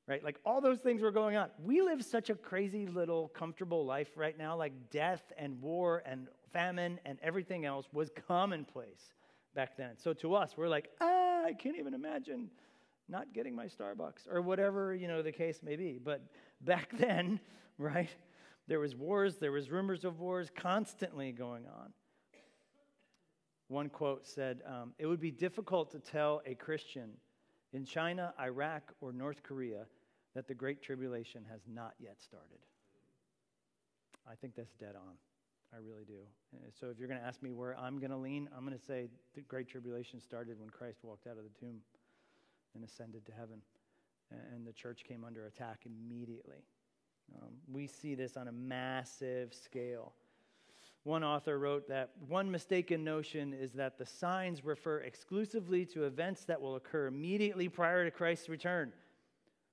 [0.10, 0.21] Right?
[0.21, 1.52] Like all those things were going on.
[1.63, 6.28] We live such a crazy little comfortable life right now, like death and war and
[6.52, 9.13] famine and everything else was commonplace
[9.56, 9.91] back then.
[9.95, 12.50] So to us, we're like, ah, I can't even imagine
[13.12, 16.00] not getting my Starbucks or whatever, you know, the case may be.
[16.04, 16.21] But
[16.62, 17.39] back then,
[17.78, 18.10] right?
[18.67, 21.91] There was wars, there was rumors of wars constantly going on.
[23.67, 27.12] One quote said, um, It would be difficult to tell a Christian
[27.74, 29.86] in China, Iraq, or North Korea
[30.34, 32.60] that the Great Tribulation has not yet started.
[34.30, 35.15] I think that's dead on.
[35.74, 36.19] I really do.
[36.80, 38.86] So if you're going to ask me where I'm going to lean, I'm going to
[38.86, 41.78] say the Great Tribulation started when Christ walked out of the tomb
[42.75, 43.62] and ascended to heaven.
[44.53, 46.63] and the church came under attack immediately.
[47.41, 50.13] Um, we see this on a massive scale.
[51.03, 56.45] One author wrote that one mistaken notion is that the signs refer exclusively to events
[56.45, 58.93] that will occur immediately prior to Christ's return.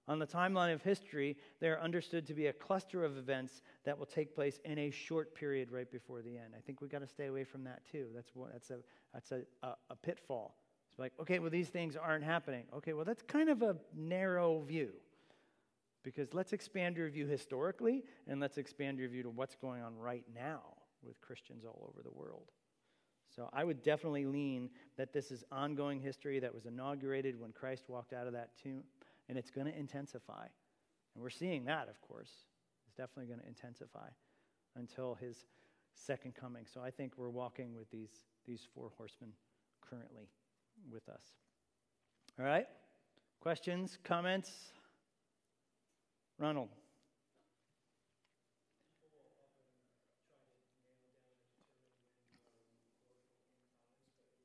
[0.07, 3.99] On the timeline of history, they are understood to be a cluster of events that
[3.99, 6.55] will take place in a short period right before the end.
[6.57, 8.07] I think we've got to stay away from that too.
[8.15, 8.79] That's, that's, a,
[9.13, 10.55] that's a, a, a pitfall.
[10.99, 12.65] Like, okay, well, these things aren't happening.
[12.77, 14.91] Okay, well, that's kind of a narrow view.
[16.03, 19.97] Because let's expand your view historically, and let's expand your view to what's going on
[19.97, 20.63] right now
[21.03, 22.51] with Christians all over the world.
[23.35, 27.85] So I would definitely lean that this is ongoing history that was inaugurated when Christ
[27.89, 28.83] walked out of that tomb,
[29.29, 30.47] and it's going to intensify.
[31.15, 32.31] And we're seeing that, of course.
[32.87, 34.09] It's definitely going to intensify
[34.77, 35.45] until his
[35.95, 36.65] second coming.
[36.73, 38.11] So I think we're walking with these,
[38.47, 39.31] these four horsemen
[39.81, 40.29] currently
[40.91, 41.23] with us.
[42.39, 42.67] All right?
[43.41, 44.51] Questions, comments?
[46.39, 46.69] Ronald.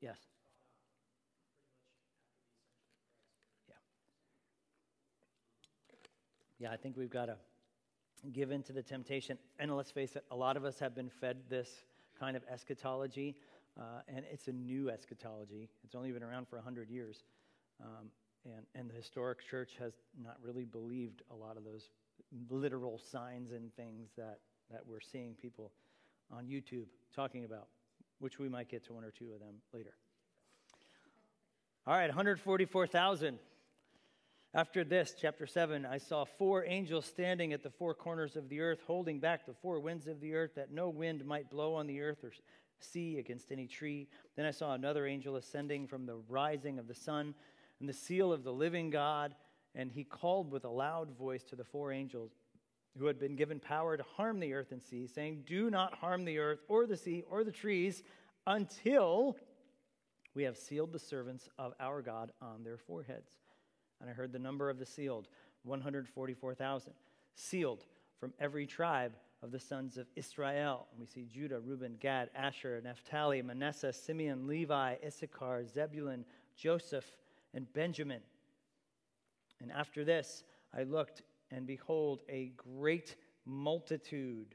[0.00, 0.18] Yes.
[3.68, 3.74] Yeah.
[6.58, 7.36] Yeah, I think we've got to
[8.32, 9.38] give in to the temptation.
[9.58, 11.68] And let's face it, a lot of us have been fed this
[12.18, 13.36] kind of eschatology,
[13.78, 15.68] uh, and it's a new eschatology.
[15.84, 17.24] It's only been around for 100 years.
[17.82, 18.10] Um,
[18.44, 21.90] and, and the historic church has not really believed a lot of those
[22.50, 24.38] literal signs and things that,
[24.70, 25.72] that we're seeing people
[26.30, 27.68] on YouTube talking about
[28.18, 29.94] which we might get to one or two of them later.
[31.86, 33.38] All right, 144,000.
[34.54, 38.60] After this, chapter 7, I saw four angels standing at the four corners of the
[38.60, 41.88] earth, holding back the four winds of the earth, that no wind might blow on
[41.88, 42.32] the earth or
[42.80, 44.08] sea against any tree.
[44.36, 47.34] Then I saw another angel ascending from the rising of the sun,
[47.80, 49.34] and the seal of the living God,
[49.74, 52.32] and he called with a loud voice to the four angels
[52.98, 56.24] who had been given power to harm the earth and sea, saying, Do not harm
[56.24, 58.02] the earth or the sea or the trees
[58.46, 59.36] until
[60.34, 63.30] we have sealed the servants of our God on their foreheads.
[64.00, 65.28] And I heard the number of the sealed
[65.64, 66.92] 144,000,
[67.34, 67.84] sealed
[68.18, 69.12] from every tribe
[69.44, 70.88] of the sons of Israel.
[70.98, 76.24] We see Judah, Reuben, Gad, Asher, Naphtali, Manasseh, Simeon, Levi, Issachar, Zebulun,
[76.56, 77.04] Joseph,
[77.52, 78.22] and Benjamin.
[79.60, 80.44] And after this,
[80.76, 84.54] I looked and behold, a great multitude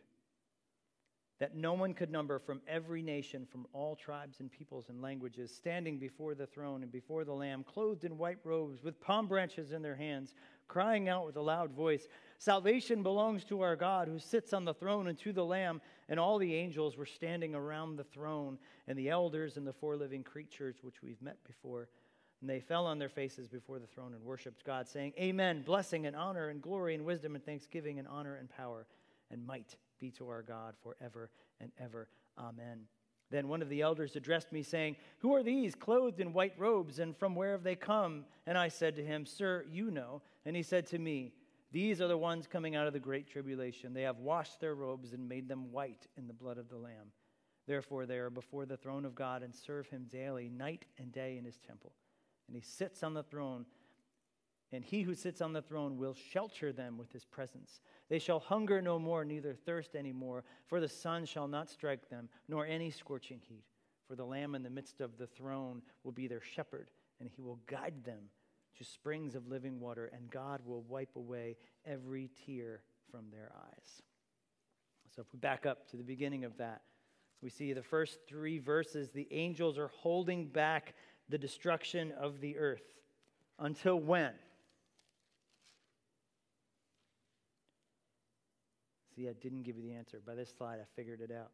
[1.40, 5.56] that no one could number from every nation, from all tribes and peoples and languages,
[5.56, 9.72] standing before the throne and before the Lamb, clothed in white robes, with palm branches
[9.72, 10.34] in their hands,
[10.68, 14.74] crying out with a loud voice Salvation belongs to our God who sits on the
[14.74, 15.82] throne and to the Lamb.
[16.08, 19.96] And all the angels were standing around the throne, and the elders and the four
[19.96, 21.90] living creatures, which we've met before.
[22.40, 25.64] And they fell on their faces before the throne and worshiped God, saying, Amen.
[25.64, 28.88] Blessing and honor and glory and wisdom and thanksgiving and honor and power
[29.30, 32.08] and might be to our God forever and ever.
[32.40, 32.86] Amen.
[33.32, 37.00] Then one of the elders addressed me, saying, Who are these clothed in white robes,
[37.00, 38.24] and from where have they come?
[38.48, 40.22] And I said to him, Sir, you know.
[40.46, 41.34] And he said to me,
[41.72, 43.94] These are the ones coming out of the great tribulation.
[43.94, 47.12] They have washed their robes and made them white in the blood of the Lamb.
[47.68, 51.38] Therefore, they are before the throne of God and serve him daily, night and day
[51.38, 51.94] in his temple
[52.50, 53.66] and he sits on the throne.
[54.72, 57.82] And he who sits on the throne will shelter them with his presence.
[58.10, 62.10] They shall hunger no more, neither thirst any more, for the sun shall not strike
[62.10, 63.66] them, nor any scorching heat.
[64.08, 67.42] For the Lamb in the midst of the throne will be their shepherd, and he
[67.42, 68.30] will guide them
[68.78, 74.02] to springs of living water, and God will wipe away every tear from their eyes.
[75.16, 76.82] So if we back up to the beginning of that,
[77.42, 80.94] we see the first three verses, the angels are holding back
[81.30, 82.84] the destruction of the earth.
[83.58, 84.32] Until when?
[89.16, 90.22] See, I didn't give you the answer.
[90.26, 91.52] By this slide, I figured it out.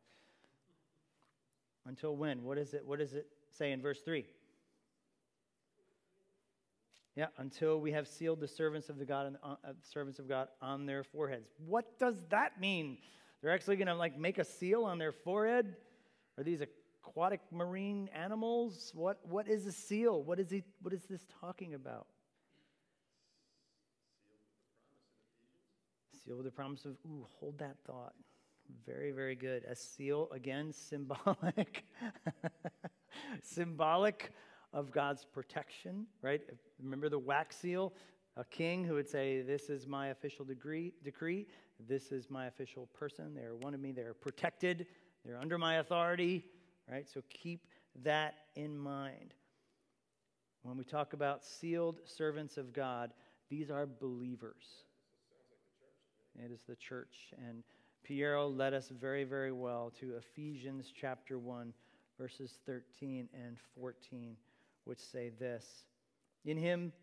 [1.88, 2.44] Until when?
[2.44, 2.86] What is it?
[2.86, 4.26] What does it say in verse 3?
[7.16, 10.50] Yeah, until we have sealed the servants of the God uh, uh, servants of God
[10.62, 11.48] on their foreheads.
[11.66, 12.98] What does that mean?
[13.42, 15.76] They're actually going to like make a seal on their forehead?
[16.38, 18.92] Are these aquatic marine animals?
[18.94, 20.24] What, what is a seal?
[20.24, 22.08] What is, he, what is this talking about?
[26.26, 28.14] Seal with the promise of, ooh, hold that thought.
[28.86, 29.64] Very, very good.
[29.70, 31.86] A seal, again, symbolic.
[33.44, 34.34] symbolic
[34.76, 36.42] of God's protection, right?
[36.80, 37.94] Remember the wax seal?
[38.38, 41.48] A king who would say, This is my official degree, decree.
[41.88, 43.34] This is my official person.
[43.34, 43.92] They are one of me.
[43.92, 44.86] They're protected.
[45.26, 46.46] They're under my authority
[46.90, 47.08] right?
[47.10, 47.68] So keep
[48.04, 49.34] that in mind.
[50.64, 53.12] When we talk about sealed servants of God,
[53.48, 54.66] These are believers.
[56.44, 57.16] It is the church.
[57.48, 57.64] And
[58.04, 61.72] Piero led us very, very well to Ephesians chapter 1,
[62.20, 64.36] verses 13 and 14,
[64.86, 65.66] which say this
[66.46, 66.94] In him,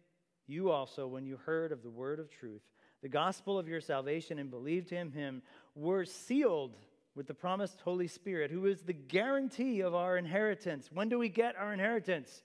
[0.46, 2.62] you also, when you heard of the word of truth,
[3.02, 5.42] the gospel of your salvation, and believed in him,
[5.74, 6.76] were sealed
[7.14, 10.88] with the promised Holy Spirit, who is the guarantee of our inheritance.
[10.92, 12.42] When do we get our inheritance?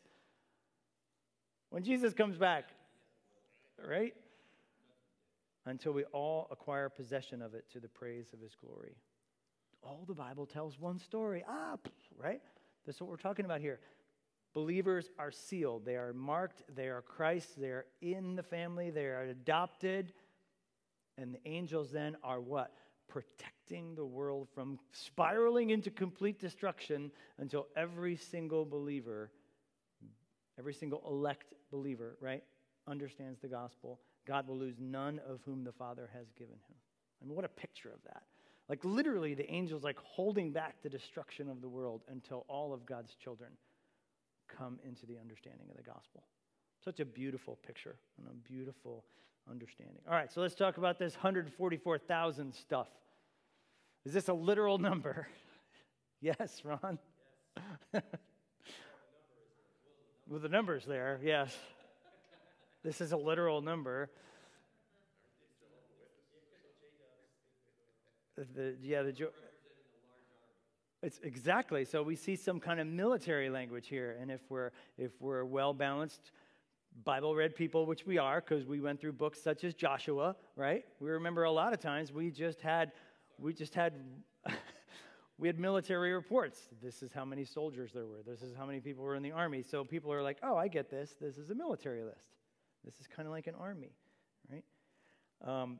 [1.69, 2.69] When Jesus comes back,
[3.85, 4.13] right?
[5.65, 8.95] Until we all acquire possession of it to the praise of his glory.
[9.83, 11.43] All the Bible tells one story.
[11.47, 11.77] Ah,
[12.17, 12.41] right?
[12.85, 13.79] That's what we're talking about here.
[14.57, 19.05] Believers are sealed, they are marked, they are Christ, they are in the family, they
[19.05, 20.13] are adopted.
[21.19, 22.73] And the angels then are what?
[23.07, 29.29] Protecting the world from spiraling into complete destruction until every single believer,
[30.57, 32.43] every single elect believer, right,
[32.87, 33.99] understands the gospel.
[34.25, 36.75] God will lose none of whom the Father has given him.
[37.21, 38.23] I mean, what a picture of that.
[38.69, 42.87] Like literally, the angels like holding back the destruction of the world until all of
[42.87, 43.51] God's children
[44.47, 46.23] come into the understanding of the gospel.
[46.83, 49.03] Such a beautiful picture and a beautiful
[49.49, 50.01] understanding.
[50.07, 52.87] All right, so let's talk about this 144,000 stuff.
[54.05, 55.27] Is this a literal number?
[56.21, 56.99] yes, Ron?
[57.93, 58.03] Yes.
[60.29, 61.55] With the numbers there, yes.
[62.83, 64.09] This is a literal number.
[68.35, 69.13] The, yeah, the
[71.07, 72.03] it's exactly so.
[72.03, 76.31] We see some kind of military language here, and if we're if we're well balanced,
[77.05, 80.83] Bible read people, which we are, because we went through books such as Joshua, right?
[80.99, 82.91] We remember a lot of times we just had
[83.39, 83.93] we just had
[85.37, 86.67] we had military reports.
[86.83, 88.21] This is how many soldiers there were.
[88.27, 89.61] This is how many people were in the army.
[89.61, 91.15] So people are like, oh, I get this.
[91.21, 92.35] This is a military list.
[92.83, 93.93] This is kind of like an army,
[94.51, 94.65] right?
[95.45, 95.79] Um,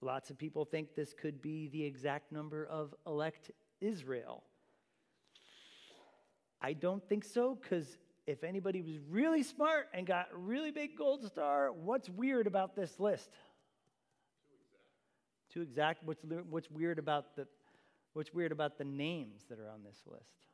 [0.00, 3.50] lots of people think this could be the exact number of elect
[3.82, 4.42] Israel.
[6.60, 10.96] I don't think so because if anybody was really smart and got a really big
[10.96, 13.30] gold star, what's weird about this list?
[15.52, 16.00] Too exact.
[16.00, 16.04] Too exact.
[16.04, 17.46] What's, what's weird about the
[18.12, 20.46] what's weird about the names that are on this list?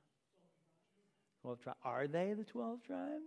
[1.43, 1.79] 12 tribes.
[1.85, 3.23] Are they the 12 tribes?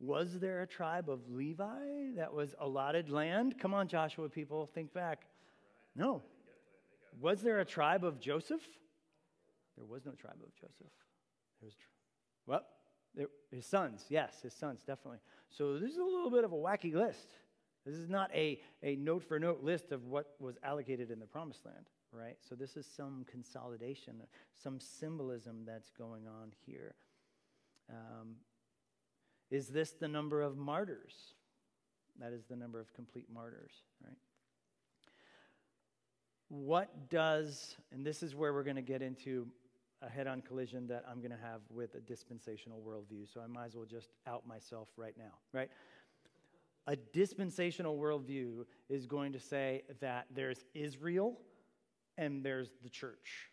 [0.00, 3.58] Was there a tribe of Levi that was allotted land?
[3.58, 5.22] Come on, Joshua people, think back.
[5.96, 6.22] No,
[7.20, 8.62] was there a tribe of Joseph?
[9.76, 10.92] There was no tribe of Joseph.
[11.60, 11.74] There was,
[12.46, 12.64] well,
[13.14, 15.18] there, his sons, yes, his sons, definitely.
[15.50, 17.28] So this is a little bit of a wacky list.
[17.86, 21.26] This is not a, a note for note list of what was allocated in the
[21.26, 22.36] promised land, right?
[22.46, 24.22] So this is some consolidation,
[24.62, 26.94] some symbolism that's going on here.
[27.90, 28.36] Um,
[29.50, 31.34] is this the number of martyrs?
[32.20, 33.72] That is the number of complete martyrs,
[34.04, 34.18] right?
[36.48, 39.46] What does, and this is where we're going to get into
[40.00, 43.32] a head on collision that I'm going to have with a dispensational worldview.
[43.32, 45.70] So I might as well just out myself right now, right?
[46.86, 51.38] A dispensational worldview is going to say that there's Israel
[52.16, 53.50] and there's the church,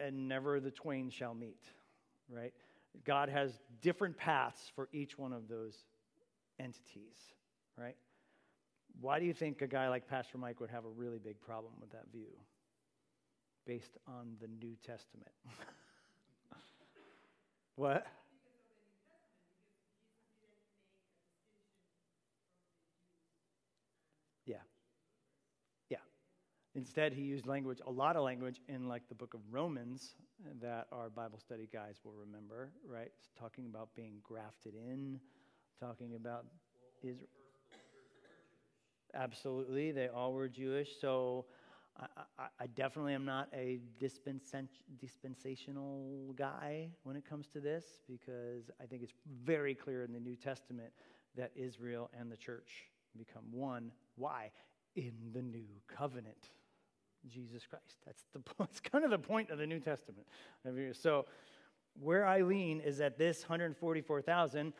[0.00, 1.62] and never the twain shall meet,
[2.28, 2.52] right?
[3.04, 5.84] God has different paths for each one of those
[6.58, 7.16] entities,
[7.76, 7.96] right?
[9.00, 11.72] Why do you think a guy like Pastor Mike would have a really big problem
[11.80, 12.32] with that view
[13.64, 15.30] based on the New Testament?
[17.76, 18.06] what?
[24.46, 24.56] Yeah.
[25.90, 25.98] Yeah.
[26.74, 30.16] Instead, he used language, a lot of language in like the book of Romans
[30.60, 33.12] that our Bible study guys will remember, right?
[33.18, 35.20] It's talking about being grafted in,
[35.80, 36.46] talking about
[37.02, 37.28] Israel.
[39.14, 40.88] Absolutely, they all were Jewish.
[41.00, 41.44] So
[41.98, 42.06] I,
[42.38, 48.86] I, I definitely am not a dispensational guy when it comes to this because I
[48.86, 50.92] think it's very clear in the New Testament
[51.36, 52.84] that Israel and the church
[53.16, 53.90] become one.
[54.16, 54.50] Why?
[54.96, 56.50] In the new covenant.
[57.26, 57.96] Jesus Christ.
[58.06, 60.26] That's the that's kind of the point of the New Testament.
[60.92, 61.26] So,
[62.00, 64.72] where I lean is that this 144,000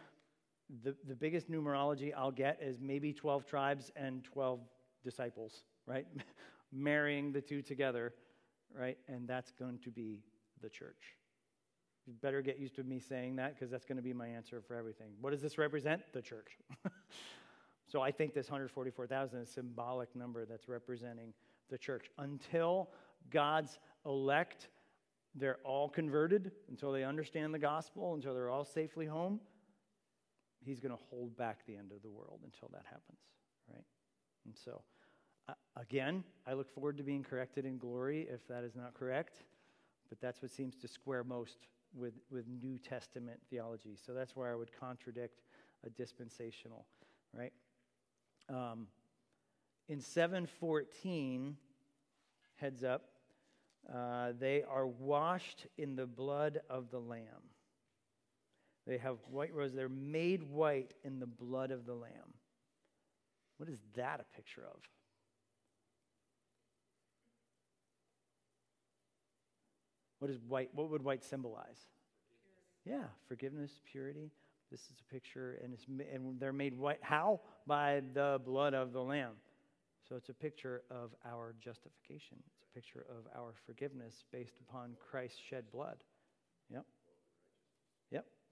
[0.83, 4.61] the, the biggest numerology I'll get is maybe 12 tribes and 12
[5.03, 6.07] disciples, right?
[6.73, 8.13] Marrying the two together,
[8.77, 8.99] right?
[9.09, 10.23] And that's going to be
[10.61, 11.17] the church.
[12.07, 14.63] You better get used to me saying that because that's going to be my answer
[14.67, 15.09] for everything.
[15.21, 16.03] What does this represent?
[16.13, 16.59] The church.
[17.87, 21.33] so I think this 144,000 is a symbolic number that's representing
[21.71, 22.07] the church.
[22.19, 22.89] Until
[23.31, 24.69] God's elect,
[25.35, 29.41] they're all converted, until they understand the gospel, until they're all safely home
[30.69, 33.19] he's going to hold back the end of the world until that happens,
[33.73, 33.85] right?
[34.45, 34.83] And so,
[35.49, 39.45] uh, again, I look forward to being corrected in glory if that is not correct,
[40.09, 43.97] but that's what seems to square most with, with New Testament theology.
[44.05, 45.41] So that's where I would contradict
[45.87, 46.85] a dispensational,
[47.33, 47.53] right?
[48.49, 48.87] Um,
[49.89, 51.57] in 714,
[52.57, 53.05] heads up,
[53.93, 57.48] uh, they are washed in the blood of the Lamb.
[58.89, 59.75] They have white robes.
[59.75, 62.33] They're made white in the blood of the Lamb.
[63.59, 64.81] What is that a picture of?
[70.21, 70.71] What is white?
[70.73, 71.79] What would white symbolize?
[72.87, 74.31] Yeah, forgiveness, purity.
[74.71, 76.99] This is a picture, and, it's, and they're made white.
[77.03, 77.41] How?
[77.67, 79.35] By the blood of the Lamb.
[80.09, 82.39] So it's a picture of our justification.
[82.47, 85.99] It's a picture of our forgiveness based upon Christ's shed blood.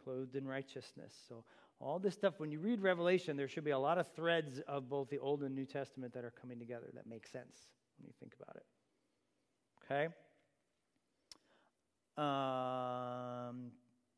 [0.07, 1.13] Clothed in righteousness.
[1.29, 1.43] So
[1.81, 4.89] all this stuff, when you read Revelation, there should be a lot of threads of
[4.89, 7.67] both the Old and New Testament that are coming together that make sense
[7.99, 8.67] when you think about it.
[9.85, 10.15] Okay?
[12.17, 13.73] Um,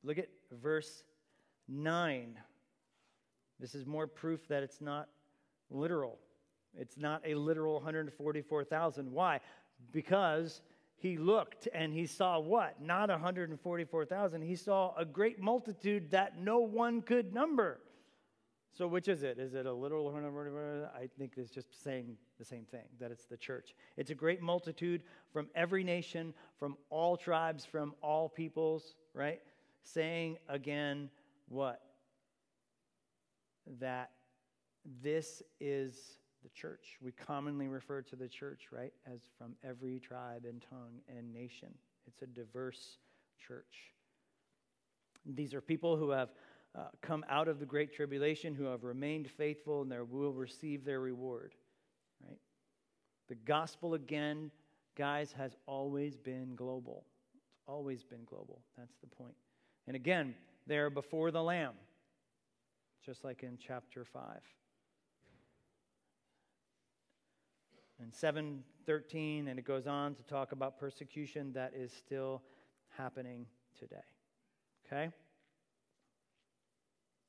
[0.04, 0.28] look at
[0.60, 1.04] verse
[1.68, 2.38] 9.
[3.58, 5.08] This is more proof that it's not
[5.70, 6.18] literal.
[6.76, 9.10] It's not a literal 144,000.
[9.10, 9.40] Why?
[9.90, 10.60] Because
[10.98, 12.82] he looked and he saw what?
[12.82, 14.42] Not 144,000.
[14.42, 17.80] He saw a great multitude that no one could number.
[18.72, 19.38] So, which is it?
[19.38, 20.90] Is it a literal 144?
[20.94, 23.74] I think it's just saying the same thing, that it's the church.
[23.96, 29.40] It's a great multitude from every nation, from all tribes, from all peoples, right?
[29.82, 31.10] Saying again,
[31.48, 31.80] what?
[33.80, 34.10] That
[35.02, 36.96] this is the church.
[37.00, 41.68] We commonly refer to the church, right, as from every tribe and tongue and nation.
[42.06, 42.98] It's a diverse
[43.38, 43.92] church.
[45.26, 46.30] These are people who have
[46.76, 50.84] uh, come out of the great tribulation, who have remained faithful, and they will receive
[50.84, 51.54] their reward,
[52.26, 52.38] right?
[53.28, 54.50] The gospel, again,
[54.96, 57.04] guys, has always been global.
[57.34, 58.60] It's always been global.
[58.76, 59.34] That's the point.
[59.86, 60.34] And again,
[60.66, 61.74] they're before the Lamb,
[63.04, 64.22] just like in chapter 5.
[68.00, 72.42] And 713 and it goes on to talk about persecution that is still
[72.96, 73.46] happening
[73.78, 73.96] today
[74.86, 75.10] okay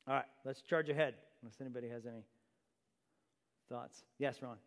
[0.07, 2.23] all right let's charge ahead unless anybody has any
[3.69, 4.57] thoughts yes ron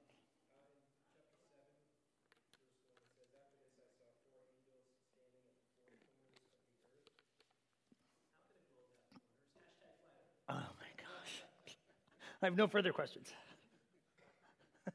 [10.48, 11.44] Oh my gosh.
[12.42, 13.32] I have no further questions.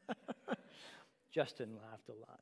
[1.37, 2.39] Justin laughed a lot.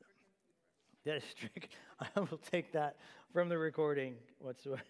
[1.04, 1.68] That is trick.
[2.00, 2.96] I will take that
[3.30, 4.80] from the recording whatsoever.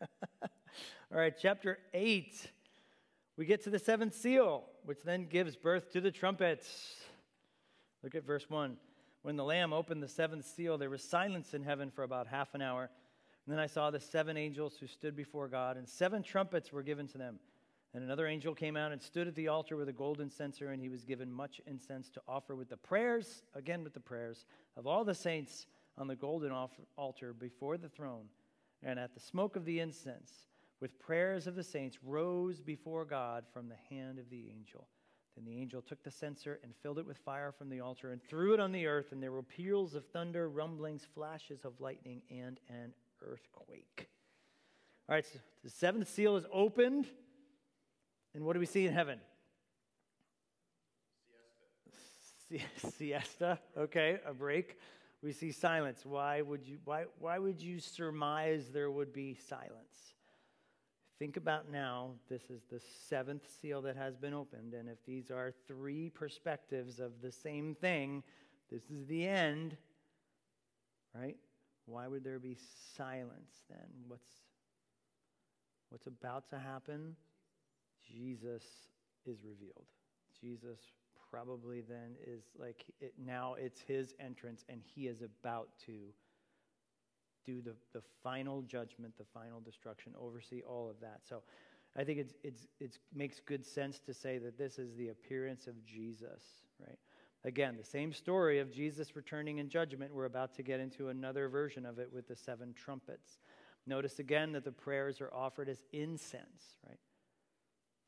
[0.42, 0.48] All
[1.12, 2.50] right, chapter 8.
[3.36, 6.96] We get to the seventh seal, which then gives birth to the trumpets.
[8.02, 8.76] Look at verse 1.
[9.22, 12.56] When the Lamb opened the seventh seal, there was silence in heaven for about half
[12.56, 12.90] an hour.
[13.46, 16.82] And then I saw the seven angels who stood before God, and seven trumpets were
[16.82, 17.38] given to them.
[17.94, 20.82] And another angel came out and stood at the altar with a golden censer, and
[20.82, 24.86] he was given much incense to offer with the prayers, again with the prayers, of
[24.86, 25.66] all the saints
[25.96, 26.52] on the golden
[26.98, 28.24] altar before the throne.
[28.82, 30.48] And at the smoke of the incense,
[30.80, 34.88] with prayers of the saints, rose before God from the hand of the angel.
[35.36, 38.20] Then the angel took the censer and filled it with fire from the altar and
[38.22, 42.22] threw it on the earth, and there were peals of thunder, rumblings, flashes of lightning,
[42.28, 42.92] and an
[43.22, 44.08] earthquake.
[45.08, 47.06] All right, so the seventh seal is opened.
[48.34, 49.20] And what do we see in heaven?
[52.48, 52.90] Siesta.
[52.90, 53.58] Siesta.
[53.76, 54.78] Okay, a break.
[55.22, 56.04] We see silence.
[56.04, 60.14] Why would you why why would you surmise there would be silence?
[61.18, 65.30] Think about now, this is the seventh seal that has been opened, and if these
[65.30, 68.24] are three perspectives of the same thing,
[68.70, 69.76] this is the end,
[71.14, 71.36] right?
[71.86, 72.56] Why would there be
[72.96, 73.86] silence then?
[74.08, 74.28] What's
[75.88, 77.14] what's about to happen?
[78.06, 78.62] Jesus
[79.26, 79.86] is revealed.
[80.40, 80.78] Jesus
[81.30, 85.92] probably then is like it, now it's his entrance and he is about to
[87.44, 91.20] do the, the final judgment, the final destruction, oversee all of that.
[91.28, 91.42] So
[91.96, 95.66] I think it's, it's, it makes good sense to say that this is the appearance
[95.66, 96.42] of Jesus,
[96.80, 96.98] right?
[97.44, 100.14] Again, the same story of Jesus returning in judgment.
[100.14, 103.38] We're about to get into another version of it with the seven trumpets.
[103.86, 106.98] Notice again that the prayers are offered as incense, right?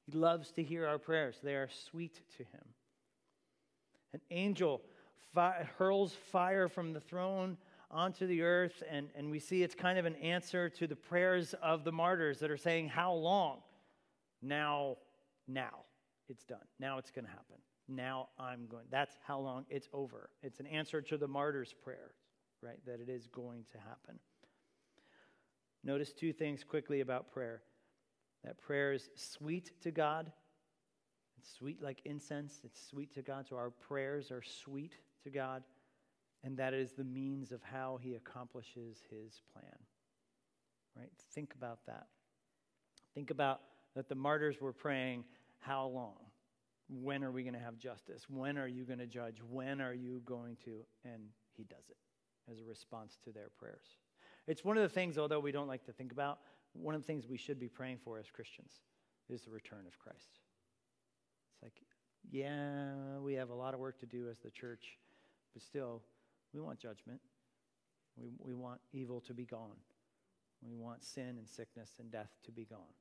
[0.07, 2.65] He loves to hear our prayers, they are sweet to him.
[4.13, 4.83] An angel
[5.35, 7.59] fi- hurls fire from the throne
[7.91, 11.55] onto the earth, and, and we see it's kind of an answer to the prayers
[11.63, 13.59] of the martyrs that are saying, How long?
[14.43, 14.97] Now
[15.49, 15.85] now
[16.29, 16.59] it's done.
[16.81, 17.57] Now it's going to happen.
[17.89, 18.87] Now I'm going.
[18.91, 20.31] That's how long it's over.
[20.43, 22.13] It's an answer to the martyr's prayer,
[22.63, 22.85] right?
[22.85, 24.19] That it is going to happen.
[25.85, 27.63] Notice two things quickly about prayer
[28.47, 30.33] that prayer is sweet to God.
[31.37, 33.47] It's sweet like incense, it's sweet to God.
[33.49, 34.95] So our prayers are sweet
[35.25, 35.65] to God.
[36.45, 39.77] And that is the means of how he accomplishes his plan.
[40.97, 41.11] Right?
[41.35, 42.07] Think about that.
[43.15, 43.61] Think about
[43.97, 45.25] that the martyrs were praying,
[45.59, 46.15] How long?
[46.89, 48.27] When are we going to have justice?
[48.29, 49.39] When are you going to judge?
[49.51, 50.85] When are you going to?
[51.05, 51.97] And he does it
[52.51, 53.99] as a response to their prayers.
[54.47, 56.39] It's one of the things, although we don't like to think about,
[56.73, 58.73] one of the things we should be praying for as Christians
[59.29, 60.39] is the return of Christ.
[61.55, 61.75] It's like,
[62.31, 64.99] yeah, we have a lot of work to do as the church,
[65.53, 66.03] but still,
[66.53, 67.21] we want judgment.
[68.17, 69.77] We, we want evil to be gone.
[70.63, 72.95] We want sin and sickness and death to be gone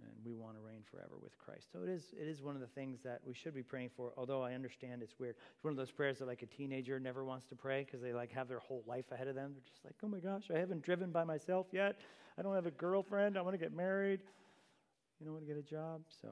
[0.00, 1.68] and we want to reign forever with Christ.
[1.72, 4.12] So it is, it is one of the things that we should be praying for,
[4.16, 5.36] although I understand it's weird.
[5.54, 8.12] It's one of those prayers that like a teenager never wants to pray because they
[8.12, 9.52] like have their whole life ahead of them.
[9.54, 12.00] They're just like, oh my gosh, I haven't driven by myself yet.
[12.38, 13.38] I don't have a girlfriend.
[13.38, 14.20] I want to get married.
[15.20, 16.02] You know, I want to get a job.
[16.20, 16.30] So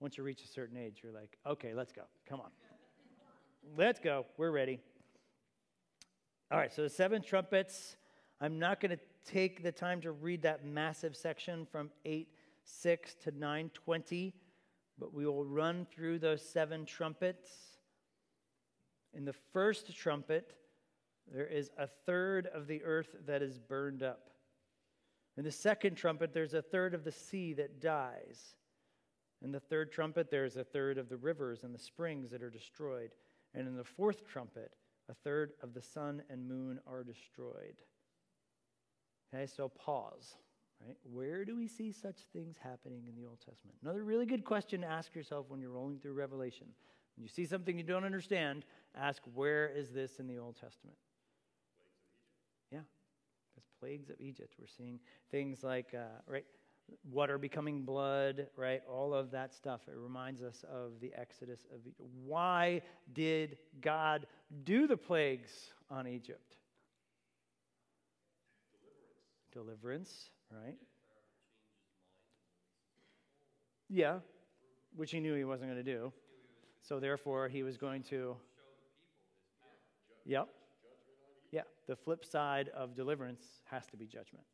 [0.00, 2.02] once you reach a certain age, you're like, okay, let's go.
[2.28, 2.50] Come on.
[3.76, 4.26] let's go.
[4.36, 4.80] We're ready.
[6.50, 7.96] All right, so the seven trumpets.
[8.40, 12.28] I'm not going to take the time to read that massive section from 8
[12.64, 14.34] 6 to 920,
[14.98, 17.50] but we will run through those seven trumpets.
[19.12, 20.54] In the first trumpet,
[21.32, 24.30] there is a third of the earth that is burned up.
[25.36, 28.56] In the second trumpet, there's a third of the sea that dies.
[29.42, 32.50] In the third trumpet, there's a third of the rivers and the springs that are
[32.50, 33.10] destroyed.
[33.52, 34.72] And in the fourth trumpet,
[35.08, 37.76] a third of the sun and moon are destroyed.
[39.32, 40.36] Okay, so pause.
[40.86, 40.96] Right?
[41.04, 43.78] Where do we see such things happening in the Old Testament?
[43.82, 46.66] Another really good question to ask yourself when you're rolling through Revelation.
[47.16, 48.64] When you see something you don't understand,
[48.94, 50.98] ask, where is this in the Old Testament?
[52.70, 52.80] Yeah,
[53.54, 54.54] because plagues of Egypt.
[54.58, 54.98] We're seeing
[55.30, 56.44] things like, uh, right,
[57.10, 58.82] water becoming blood, right?
[58.86, 59.82] All of that stuff.
[59.88, 62.00] It reminds us of the Exodus of Egypt.
[62.24, 62.82] Why
[63.12, 64.26] did God
[64.64, 65.50] do the plagues
[65.88, 66.56] on Egypt?
[69.52, 69.70] Deliverance.
[69.70, 70.30] Deliverance
[70.62, 70.76] right?
[73.88, 74.18] Yeah,
[74.96, 76.12] which he knew he wasn't going to do.
[76.82, 78.36] So therefore, he was going to.
[80.26, 80.48] Yep.
[81.52, 84.44] Yeah, the flip side of deliverance has to be judgment,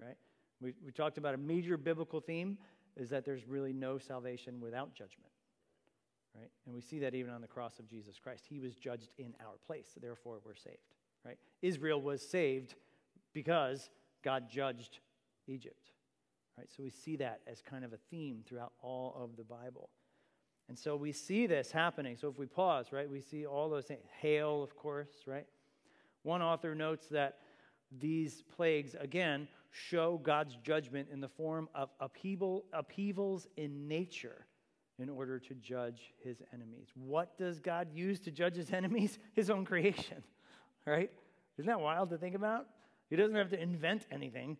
[0.00, 0.16] right?
[0.60, 2.58] We, we talked about a major biblical theme
[2.96, 5.32] is that there's really no salvation without judgment,
[6.36, 6.50] right?
[6.66, 8.44] And we see that even on the cross of Jesus Christ.
[8.48, 10.94] He was judged in our place, therefore we're saved,
[11.24, 11.38] right?
[11.60, 12.76] Israel was saved
[13.32, 13.90] because
[14.22, 15.00] God judged
[15.46, 15.90] Egypt.
[16.56, 16.68] Right?
[16.74, 19.90] So we see that as kind of a theme throughout all of the Bible.
[20.68, 22.16] And so we see this happening.
[22.16, 24.04] So if we pause, right, we see all those things.
[24.20, 25.46] Hail, of course, right?
[26.22, 27.38] One author notes that
[28.00, 34.46] these plagues, again, show God's judgment in the form of upheaval, upheavals in nature
[34.98, 36.88] in order to judge his enemies.
[36.94, 39.18] What does God use to judge his enemies?
[39.34, 40.22] His own creation,
[40.86, 41.10] right?
[41.58, 42.66] Isn't that wild to think about?
[43.10, 44.56] He doesn't have to invent anything.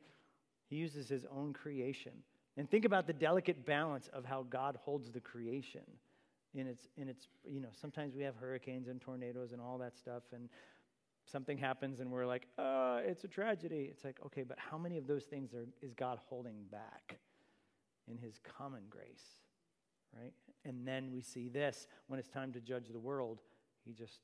[0.75, 2.11] He uses his own creation.
[2.57, 5.85] And think about the delicate balance of how God holds the creation
[6.53, 9.97] in its, in its, you know, sometimes we have hurricanes and tornadoes and all that
[9.97, 10.49] stuff, and
[11.31, 13.87] something happens and we're like, oh, it's a tragedy.
[13.89, 17.19] It's like, okay, but how many of those things are, is God holding back
[18.11, 19.43] in his common grace,
[20.13, 20.33] right?
[20.65, 23.43] And then we see this when it's time to judge the world,
[23.85, 24.19] he just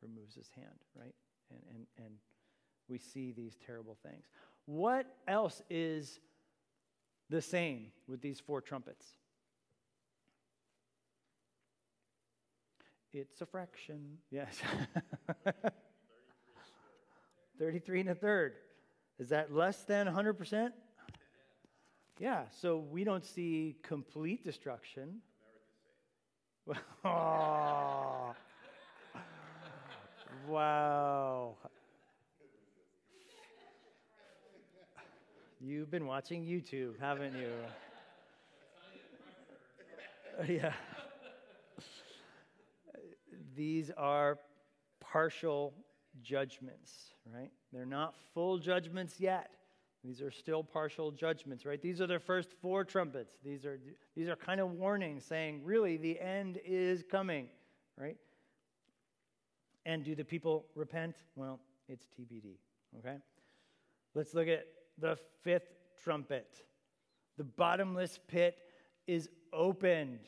[0.00, 1.14] removes his hand, right?
[1.50, 2.14] And, and, and
[2.88, 4.26] we see these terrible things.
[4.68, 6.20] What else is
[7.30, 9.06] the same with these four trumpets?
[13.14, 14.18] It's a fraction.
[14.30, 14.60] Yes.
[17.58, 18.56] 33 and a third.
[19.18, 20.72] Is that less than 100%?
[22.18, 25.22] Yeah, so we don't see complete destruction.
[27.06, 28.07] oh.
[35.68, 37.50] You've been watching YouTube, haven't you?
[40.54, 40.72] yeah.
[43.54, 44.38] These are
[44.98, 45.74] partial
[46.22, 47.50] judgments, right?
[47.70, 49.50] They're not full judgments yet.
[50.02, 51.82] These are still partial judgments, right?
[51.82, 53.34] These are the first four trumpets.
[53.44, 53.78] These are
[54.16, 57.48] these are kind of warnings saying, really, the end is coming,
[57.98, 58.16] right?
[59.84, 61.16] And do the people repent?
[61.36, 61.60] Well,
[61.90, 62.56] it's TBD,
[63.00, 63.18] okay?
[64.14, 64.64] Let's look at
[64.98, 65.72] the fifth
[66.02, 66.64] trumpet.
[67.36, 68.56] The bottomless pit
[69.06, 70.20] is opened.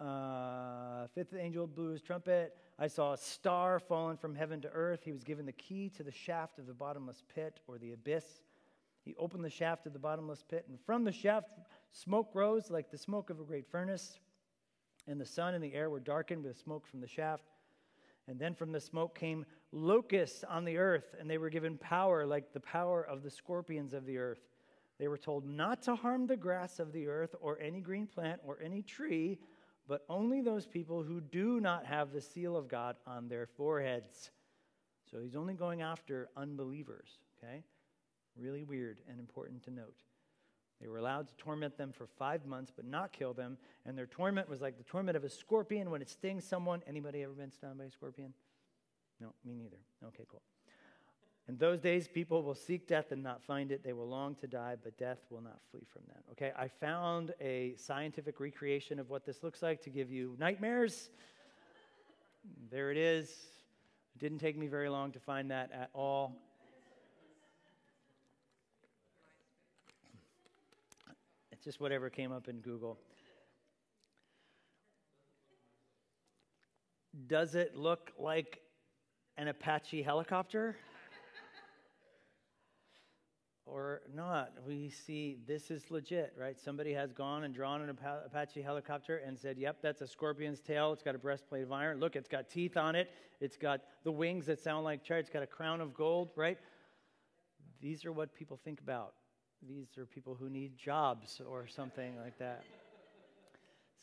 [0.00, 2.56] Uh, fifth angel blew his trumpet.
[2.78, 5.02] I saw a star fallen from heaven to earth.
[5.04, 8.42] He was given the key to the shaft of the bottomless pit or the abyss.
[9.04, 11.54] He opened the shaft of the bottomless pit, and from the shaft,
[11.90, 14.18] smoke rose like the smoke of a great furnace.
[15.08, 17.44] And the sun and the air were darkened with smoke from the shaft.
[18.28, 22.26] And then from the smoke came locusts on the earth, and they were given power
[22.26, 24.40] like the power of the scorpions of the earth.
[24.98, 28.40] They were told not to harm the grass of the earth or any green plant
[28.44, 29.38] or any tree,
[29.88, 34.30] but only those people who do not have the seal of God on their foreheads.
[35.10, 37.64] So he's only going after unbelievers, okay?
[38.36, 39.96] Really weird and important to note.
[40.80, 43.56] They were allowed to torment them for five months, but not kill them.
[43.86, 46.82] And their torment was like the torment of a scorpion when it stings someone.
[46.88, 48.34] Anybody ever been stung by a scorpion?
[49.22, 49.78] No, me neither.
[50.08, 50.42] Okay, cool.
[51.48, 53.84] In those days, people will seek death and not find it.
[53.84, 56.22] They will long to die, but death will not flee from them.
[56.32, 61.10] Okay, I found a scientific recreation of what this looks like to give you nightmares.
[62.68, 63.28] There it is.
[64.16, 66.36] It didn't take me very long to find that at all.
[71.52, 72.98] It's just whatever came up in Google.
[77.28, 78.62] Does it look like
[79.36, 80.76] an Apache helicopter?
[83.72, 84.52] or not.
[84.66, 86.58] We see this is legit, right?
[86.60, 90.92] Somebody has gone and drawn an Apache helicopter and said, yep, that's a scorpion's tail.
[90.92, 91.98] It's got a breastplate of iron.
[91.98, 93.10] Look, it's got teeth on it.
[93.40, 95.28] It's got the wings that sound like chariots.
[95.28, 96.58] It's got a crown of gold, right?
[97.80, 99.14] These are what people think about.
[99.66, 102.64] These are people who need jobs or something like that.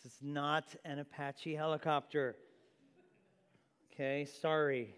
[0.01, 2.35] This is not an Apache helicopter.
[3.93, 4.95] Okay, sorry.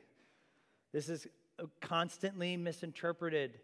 [0.94, 1.28] This is
[1.60, 3.60] uh, constantly misinterpreted.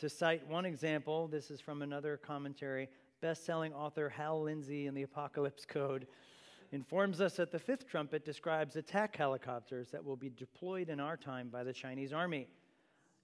[0.00, 2.88] To cite one example, this is from another commentary.
[3.20, 6.06] Best selling author Hal Lindsey in the Apocalypse Code
[6.72, 11.16] informs us that the fifth trumpet describes attack helicopters that will be deployed in our
[11.16, 12.46] time by the Chinese army.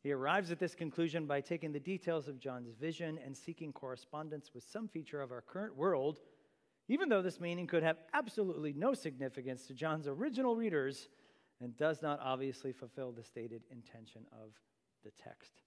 [0.02, 4.50] He arrives at this conclusion by taking the details of John's vision and seeking correspondence
[4.52, 6.20] with some feature of our current world,
[6.88, 11.08] even though this meaning could have absolutely no significance to John's original readers
[11.64, 14.50] and does not obviously fulfill the stated intention of
[15.02, 15.62] the text.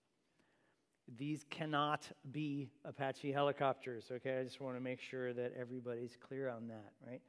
[1.17, 4.39] These cannot be Apache helicopters, okay?
[4.39, 7.21] I just want to make sure that everybody's clear on that, right?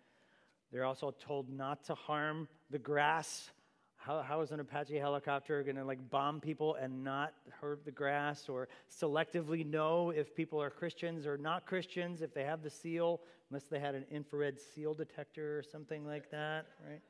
[0.71, 3.51] They're also told not to harm the grass.
[3.97, 7.91] How, how is an Apache helicopter going to like bomb people and not hurt the
[7.91, 12.71] grass or selectively know if people are Christians or not Christians if they have the
[12.71, 17.01] seal, unless they had an infrared seal detector or something like that, right?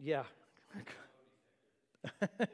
[0.00, 0.24] Yeah.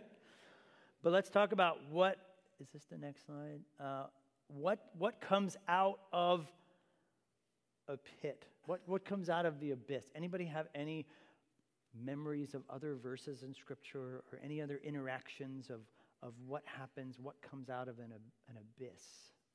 [1.05, 2.16] But let's talk about what
[2.59, 3.61] is this the next slide?
[3.78, 4.05] Uh,
[4.49, 6.47] what what comes out of
[7.88, 8.47] a pit?
[8.64, 10.07] What what comes out of the abyss?
[10.14, 11.05] Anybody have any
[11.95, 15.80] memories of other verses in Scripture or any other interactions of
[16.22, 17.18] of what happens?
[17.22, 18.11] What comes out of an
[18.49, 19.03] an abyss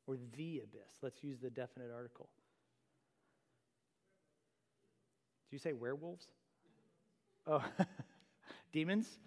[0.05, 0.99] or the abyss?
[1.01, 2.29] Let's use the definite article.
[5.49, 6.27] Do you say werewolves?
[7.47, 7.63] Oh,
[8.71, 9.19] demons?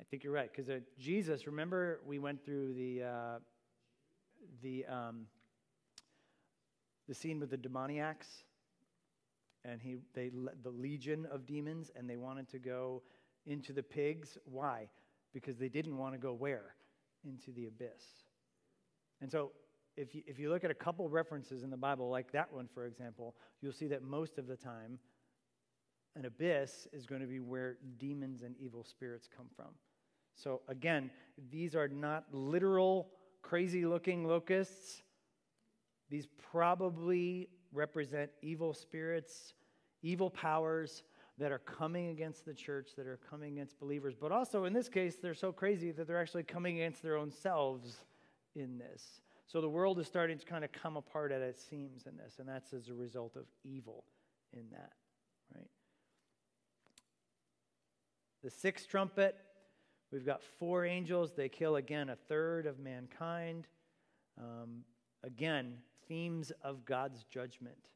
[0.00, 1.46] I think you're right because uh, Jesus.
[1.46, 3.38] Remember, we went through the uh,
[4.62, 5.26] the um,
[7.08, 8.44] the scene with the demoniacs,
[9.64, 10.30] and he they
[10.62, 13.02] the legion of demons, and they wanted to go
[13.46, 14.36] into the pigs.
[14.44, 14.88] Why?
[15.32, 16.74] Because they didn't want to go where?
[17.24, 18.02] Into the abyss.
[19.20, 19.52] And so,
[19.96, 22.68] if you, if you look at a couple references in the Bible, like that one,
[22.72, 24.98] for example, you'll see that most of the time,
[26.16, 29.68] an abyss is going to be where demons and evil spirits come from.
[30.36, 31.10] So, again,
[31.50, 33.08] these are not literal,
[33.42, 35.02] crazy looking locusts.
[36.10, 39.54] These probably represent evil spirits,
[40.02, 41.02] evil powers
[41.38, 44.14] that are coming against the church, that are coming against believers.
[44.20, 47.30] But also, in this case, they're so crazy that they're actually coming against their own
[47.30, 48.04] selves
[48.54, 49.20] in this.
[49.46, 52.38] So the world is starting to kind of come apart at its seams in this,
[52.38, 54.04] and that's as a result of evil
[54.52, 54.92] in that,
[55.54, 55.68] right?
[58.44, 59.36] The sixth trumpet
[60.14, 61.32] We've got four angels.
[61.36, 63.66] They kill again a third of mankind.
[64.38, 64.84] Um,
[65.24, 67.88] again, themes of God's judgment.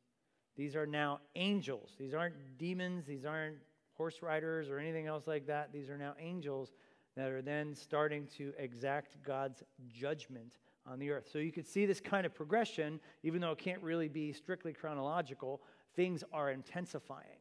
[0.56, 1.92] These are now angels.
[1.96, 3.06] These aren't demons.
[3.06, 3.58] These aren't
[3.94, 5.72] horse riders or anything else like that.
[5.72, 6.72] These are now angels
[7.14, 11.28] that are then starting to exact God's judgment on the earth.
[11.32, 14.72] So you could see this kind of progression, even though it can't really be strictly
[14.72, 15.62] chronological,
[15.94, 17.37] things are intensifying.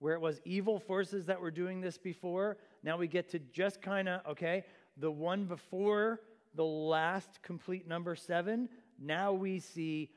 [0.00, 3.80] Where it was evil forces that were doing this before, now we get to just
[3.80, 4.64] kind of, okay,
[4.96, 6.20] the one before
[6.54, 10.10] the last complete number seven, Now we see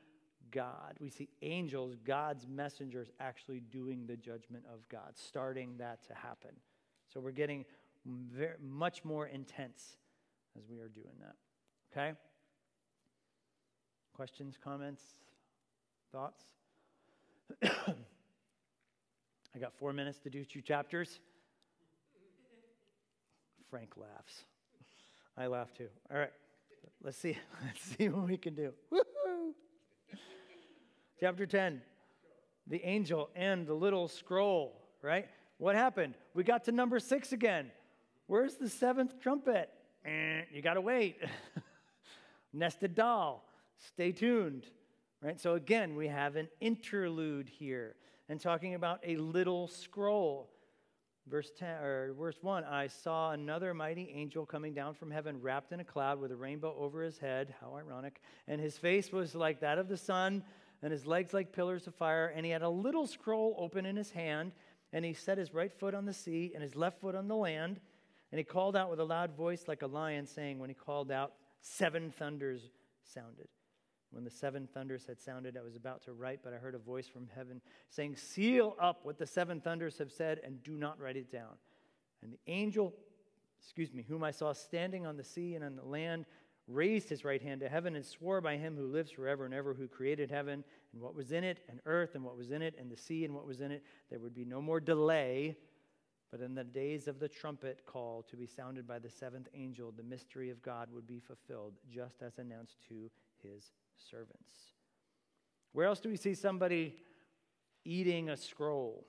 [0.51, 0.95] God.
[0.99, 6.51] We see angels, God's messengers, actually doing the judgment of God, starting that to happen.
[7.11, 7.65] So we're getting
[8.05, 9.97] very, much more intense
[10.57, 11.36] as we are doing that.
[11.91, 12.17] Okay?
[14.13, 15.03] Questions, comments,
[16.11, 16.43] thoughts?
[19.55, 21.19] I got four minutes to do two chapters.
[23.69, 24.45] Frank laughs.
[25.37, 25.89] I laugh too.
[26.11, 26.31] All right.
[27.03, 27.37] Let's see.
[27.65, 28.73] Let's see what we can do.
[28.89, 29.53] Woo-hoo!
[31.19, 31.81] Chapter 10.
[32.67, 35.27] The angel and the little scroll, right?
[35.57, 36.15] What happened?
[36.33, 37.69] We got to number six again.
[38.25, 39.69] Where's the seventh trumpet?
[40.05, 41.17] Eh, you got to wait.
[42.53, 43.47] Nested doll.
[43.77, 44.65] Stay tuned.
[45.21, 45.39] Right?
[45.39, 47.95] So again, we have an interlude here
[48.30, 50.49] and talking about a little scroll.
[51.28, 55.71] Verse 10 or verse 1, I saw another mighty angel coming down from heaven wrapped
[55.71, 57.53] in a cloud with a rainbow over his head.
[57.61, 58.21] How ironic.
[58.47, 60.43] And his face was like that of the sun,
[60.82, 63.95] and his legs like pillars of fire, and he had a little scroll open in
[63.95, 64.51] his hand,
[64.91, 67.36] and he set his right foot on the sea and his left foot on the
[67.36, 67.80] land,
[68.32, 71.09] and he called out with a loud voice like a lion saying when he called
[71.09, 72.69] out, seven thunders
[73.13, 73.47] sounded.
[74.14, 76.80] When the seven thunders had sounded, I was about to write, but I heard a
[76.80, 80.99] voice from heaven saying, Seal up what the seven thunders have said and do not
[80.99, 81.55] write it down.
[82.22, 82.93] And the angel,
[83.59, 86.26] excuse me, whom I saw standing on the sea and on the land,
[86.68, 89.74] raised his right hand to heaven and swore by him who lives forever and ever,
[89.74, 92.76] who created heaven and what was in it, and earth and what was in it,
[92.80, 93.84] and the sea and what was in it.
[94.11, 95.57] There would be no more delay.
[96.32, 99.91] But in the days of the trumpet call to be sounded by the seventh angel,
[99.91, 103.09] the mystery of God would be fulfilled, just as announced to
[103.43, 103.71] his
[104.09, 104.73] servants.
[105.73, 106.95] Where else do we see somebody
[107.83, 109.05] eating a scroll?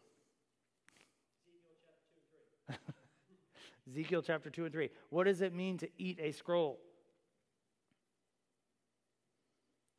[3.89, 4.91] Ezekiel chapter 2 and 3.
[5.11, 6.81] What does it mean to eat a scroll?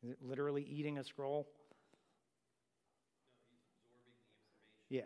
[0.04, 1.48] Is it literally eating a scroll?
[4.90, 5.02] Yeah.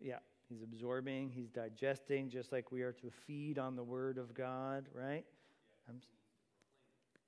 [0.00, 0.18] Yeah.
[0.48, 4.86] He's absorbing, he's digesting, just like we are to feed on the word of God,
[4.94, 5.24] right?
[5.88, 6.00] I'm,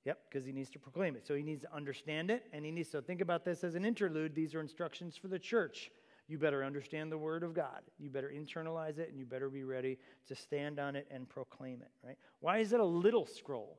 [0.05, 1.27] Yep, because he needs to proclaim it.
[1.27, 3.85] So he needs to understand it, and he needs to think about this as an
[3.85, 4.33] interlude.
[4.33, 5.91] These are instructions for the church.
[6.27, 7.81] You better understand the word of God.
[7.99, 11.81] You better internalize it, and you better be ready to stand on it and proclaim
[11.81, 12.17] it, right?
[12.39, 13.77] Why is it a little scroll?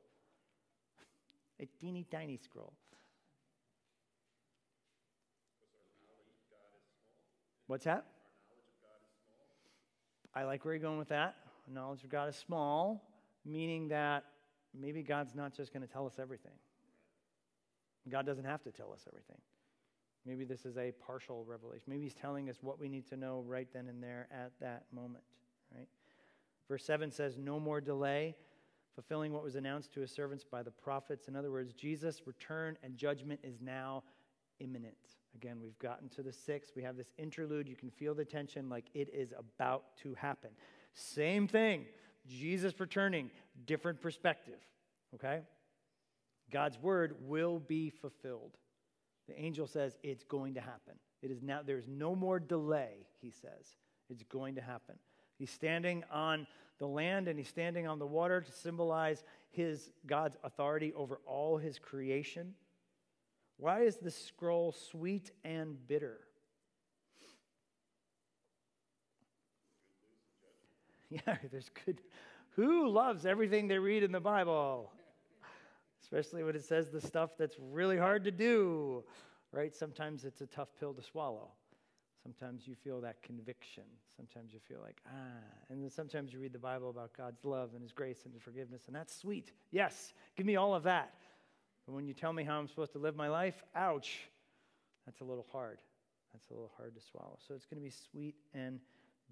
[1.59, 2.73] A teeny tiny scroll.
[7.67, 8.05] What's that?
[8.05, 10.41] Our knowledge of God is small.
[10.41, 11.35] I like where you're going with that.
[11.67, 13.03] Knowledge of God is small,
[13.45, 14.25] meaning that
[14.79, 16.53] maybe God's not just going to tell us everything.
[18.09, 19.37] God doesn't have to tell us everything.
[20.25, 21.83] Maybe this is a partial revelation.
[21.87, 24.85] Maybe he's telling us what we need to know right then and there at that
[24.93, 25.23] moment,
[25.75, 25.87] right?
[26.67, 28.35] Verse 7 says, No more delay,
[28.95, 31.27] fulfilling what was announced to his servants by the prophets.
[31.27, 34.03] In other words, Jesus' return and judgment is now
[34.59, 34.95] imminent.
[35.35, 36.73] Again, we've gotten to the sixth.
[36.75, 37.67] We have this interlude.
[37.67, 40.51] You can feel the tension like it is about to happen.
[40.93, 41.85] Same thing.
[42.27, 43.29] Jesus returning,
[43.65, 44.59] different perspective,
[45.15, 45.41] okay?
[46.51, 48.57] God's word will be fulfilled.
[49.27, 50.95] The angel says it's going to happen.
[51.21, 53.77] It is now, there's no more delay, he says.
[54.09, 54.95] It's going to happen.
[55.37, 56.45] He's standing on
[56.79, 61.57] the land and he's standing on the water to symbolize his God's authority over all
[61.57, 62.53] his creation.
[63.57, 66.19] Why is the scroll sweet and bitter?
[71.27, 72.01] Yeah, there's good.
[72.55, 74.91] Who loves everything they read in the Bible?
[76.03, 79.03] Especially when it says the stuff that's really hard to do,
[79.51, 79.73] right?
[79.75, 81.51] Sometimes it's a tough pill to swallow.
[82.21, 83.83] Sometimes you feel that conviction.
[84.15, 85.41] Sometimes you feel like, ah.
[85.69, 88.43] And then sometimes you read the Bible about God's love and His grace and His
[88.43, 89.51] forgiveness, and that's sweet.
[89.71, 91.15] Yes, give me all of that.
[91.85, 94.19] But when you tell me how I'm supposed to live my life, ouch,
[95.05, 95.79] that's a little hard.
[96.33, 97.37] That's a little hard to swallow.
[97.45, 98.79] So it's going to be sweet and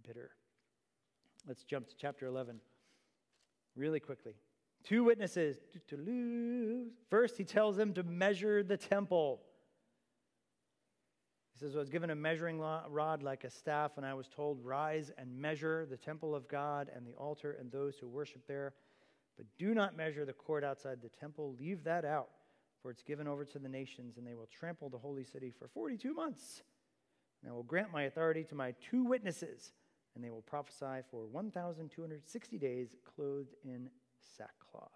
[0.05, 0.31] bitter.
[1.47, 2.59] Let's jump to chapter 11
[3.75, 4.35] really quickly.
[4.83, 5.57] Two witnesses.
[7.09, 9.41] First, he tells them to measure the temple.
[11.53, 14.63] He says, I was given a measuring rod like a staff, and I was told,
[14.63, 18.73] Rise and measure the temple of God and the altar and those who worship there.
[19.37, 21.55] But do not measure the court outside the temple.
[21.59, 22.29] Leave that out,
[22.81, 25.67] for it's given over to the nations, and they will trample the holy city for
[25.67, 26.63] 42 months.
[27.41, 29.73] And I will grant my authority to my two witnesses
[30.15, 33.89] and they will prophesy for 1,260 days clothed in
[34.37, 34.91] sackcloth.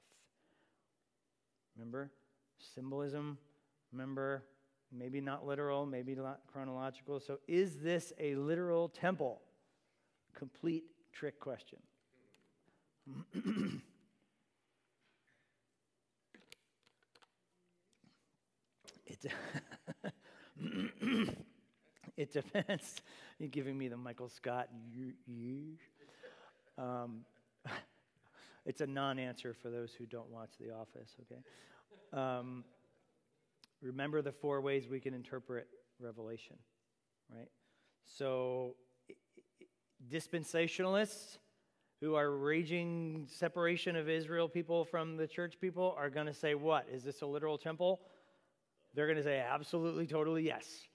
[1.75, 2.11] Remember?
[2.73, 3.37] Symbolism.
[3.91, 4.43] Remember?
[4.91, 7.19] Maybe not literal, maybe not chronological.
[7.19, 9.41] So, is this a literal temple?
[10.33, 11.79] Complete trick question.
[22.17, 23.01] it depends.
[23.39, 24.69] You're giving me the Michael Scott.
[26.77, 27.21] Um,
[28.65, 31.41] it's a non answer for those who don't watch The Office, okay?
[32.13, 32.63] Um,
[33.81, 35.67] remember the four ways we can interpret
[35.99, 36.57] Revelation,
[37.33, 37.49] right?
[38.05, 38.75] So,
[40.11, 41.37] dispensationalists
[42.01, 46.55] who are raging separation of Israel people from the church people are going to say,
[46.55, 46.87] What?
[46.91, 48.01] Is this a literal temple?
[48.93, 50.87] They're going to say, Absolutely, totally, yes.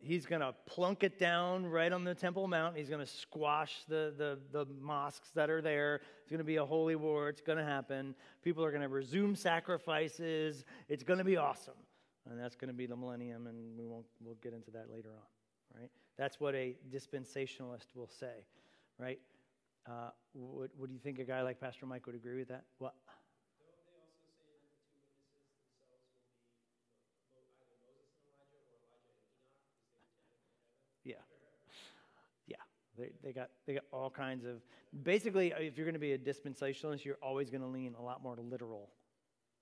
[0.00, 2.76] He's going to plunk it down right on the Temple Mount.
[2.76, 6.00] He's going to squash the, the, the mosques that are there.
[6.22, 7.28] It's going to be a holy war.
[7.28, 8.14] It's going to happen.
[8.42, 10.64] People are going to resume sacrifices.
[10.88, 11.74] It's going to be awesome.
[12.30, 15.08] And that's going to be the millennium, and we won't, we'll get into that later
[15.10, 15.90] on, right?
[16.18, 18.44] That's what a dispensationalist will say,
[18.98, 19.18] right?
[19.86, 22.64] Uh, would, would you think a guy like Pastor Mike would agree with that?
[22.78, 22.94] What?
[31.04, 31.14] Yeah.
[32.46, 32.56] Yeah.
[32.98, 34.62] They, they, got, they got all kinds of.
[35.02, 38.02] Basically, uh, if you're going to be a dispensationalist, you're always going to lean a
[38.02, 38.90] lot more literal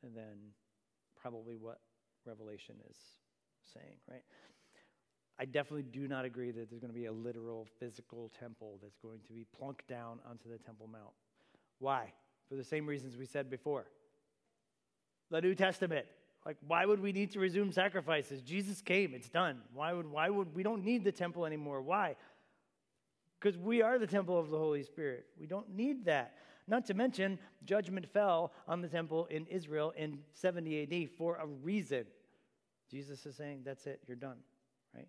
[0.03, 0.53] than
[1.21, 1.81] probably what
[2.25, 2.97] Revelation is
[3.73, 4.23] saying, right?
[5.39, 8.97] I definitely do not agree that there's going to be a literal physical temple that's
[8.97, 11.13] going to be plunked down onto the Temple Mount.
[11.79, 12.13] Why?
[12.49, 13.87] For the same reasons we said before.
[15.31, 16.07] The New Testament.
[16.47, 18.41] Like, why would we need to resume sacrifices?
[18.41, 19.59] Jesus came, it's done.
[19.75, 21.83] Why would, why would we don't need the temple anymore?
[21.83, 22.15] Why?
[23.41, 25.27] Because we are the temple of the Holy Spirit.
[25.39, 26.35] We don't need that.
[26.69, 31.47] Not to mention, judgment fell on the temple in Israel in 70 AD for a
[31.47, 32.07] reason.
[32.91, 34.39] Jesus is saying, that's it, you're done,
[34.95, 35.09] right?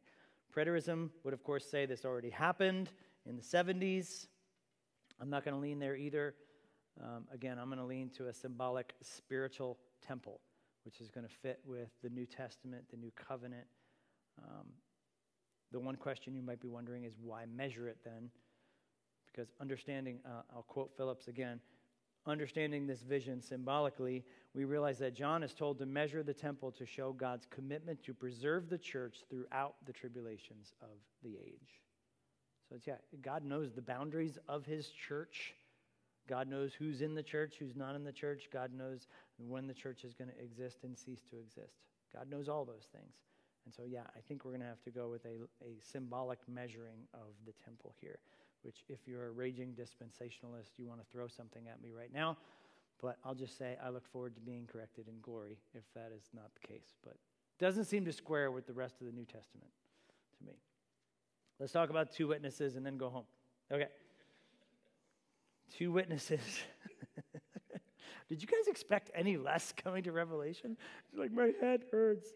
[0.55, 2.89] Preterism would, of course, say this already happened
[3.25, 4.27] in the 70s.
[5.19, 6.35] I'm not going to lean there either.
[7.01, 10.39] Um, again, I'm going to lean to a symbolic spiritual temple,
[10.83, 13.67] which is going to fit with the New Testament, the New Covenant.
[14.43, 14.67] Um,
[15.71, 18.29] the one question you might be wondering is why measure it then?
[19.25, 21.59] Because understanding, uh, I'll quote Phillips again,
[22.25, 26.85] understanding this vision symbolically, we realize that John is told to measure the temple to
[26.85, 31.81] show God's commitment to preserve the church throughout the tribulations of the age.
[32.67, 35.53] So it's, yeah, God knows the boundaries of his church.
[36.27, 38.49] God knows who's in the church, who's not in the church.
[38.51, 39.07] God knows
[39.37, 41.77] when the church is going to exist and cease to exist.
[42.13, 43.13] God knows all those things.
[43.67, 46.39] And so, yeah, I think we're going to have to go with a, a symbolic
[46.47, 48.19] measuring of the temple here
[48.67, 52.37] which, if you're a raging dispensationalist, you want to throw something at me right now.
[53.01, 56.23] But I'll just say I look forward to being corrected in glory if that is
[56.33, 56.95] not the case.
[57.01, 57.15] But
[57.59, 59.71] doesn't seem to square with the rest of the New Testament
[60.39, 60.53] to me.
[61.59, 63.25] Let's talk about two witnesses and then go home.
[63.71, 63.87] Okay.
[65.77, 66.41] Two witnesses.
[68.29, 70.75] Did you guys expect any less coming to Revelation?
[71.09, 72.33] It's like my head hurts.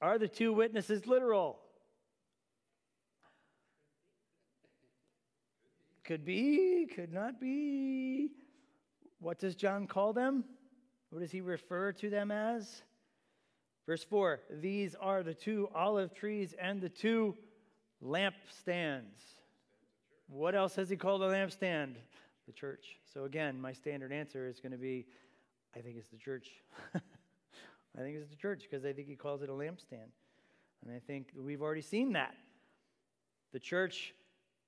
[0.00, 1.58] Are the two witnesses literal?
[6.04, 8.30] Could be, could not be.
[9.18, 10.44] What does John call them?
[11.10, 12.82] What does he refer to them as?
[13.86, 17.36] Verse 4 These are the two olive trees and the two
[18.04, 19.34] lampstands.
[20.28, 21.94] What else has he called a lampstand?
[22.46, 22.98] The church.
[23.12, 25.06] So, again, my standard answer is going to be
[25.76, 26.48] I think it's the church.
[27.96, 30.10] I think it's the church because I think he calls it a lampstand.
[30.84, 32.34] And I think we've already seen that.
[33.52, 34.14] The church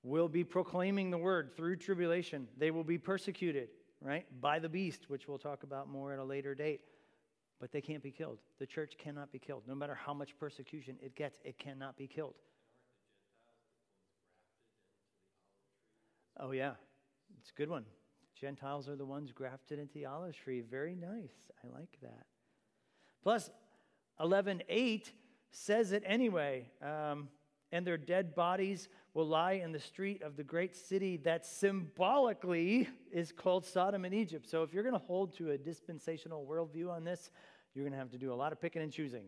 [0.03, 2.47] will be proclaiming the word through tribulation.
[2.57, 3.69] They will be persecuted,
[4.01, 6.81] right, by the beast, which we'll talk about more at a later date.
[7.59, 8.39] But they can't be killed.
[8.57, 9.63] The church cannot be killed.
[9.67, 12.35] No matter how much persecution it gets, it cannot be killed.
[16.39, 16.71] Oh, yeah.
[17.41, 17.83] It's a good one.
[18.39, 20.61] Gentiles are the ones grafted into the olive tree.
[20.61, 21.33] Very nice.
[21.63, 22.25] I like that.
[23.23, 23.49] Plus,
[24.19, 25.11] 11.8
[25.51, 26.69] says it anyway.
[26.81, 27.29] Um,
[27.71, 32.87] and their dead bodies will lie in the street of the great city that symbolically
[33.11, 34.49] is called Sodom and Egypt.
[34.49, 37.31] So, if you're going to hold to a dispensational worldview on this,
[37.73, 39.25] you're going to have to do a lot of picking and choosing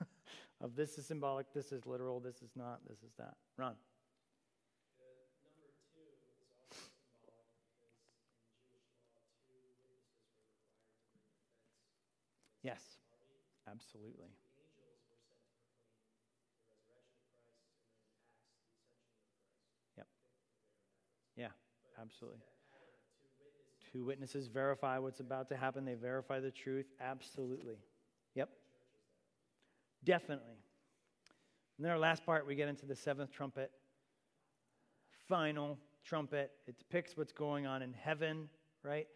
[0.60, 3.34] of this is symbolic, this is literal, this is not, this is that.
[3.56, 3.74] Ron.
[12.62, 12.80] Yes,
[13.74, 14.28] absolutely.
[19.96, 20.06] Yep.
[21.36, 21.48] Yeah,
[22.00, 22.40] absolutely.
[23.92, 26.86] Two witnesses verify what's about to happen, they verify the truth.
[27.00, 27.76] Absolutely.
[28.34, 28.48] Yep.
[30.04, 30.56] Definitely.
[31.78, 33.70] And then our last part, we get into the seventh trumpet.
[35.28, 36.52] Final trumpet.
[36.66, 38.48] It depicts what's going on in heaven,
[38.82, 39.08] right?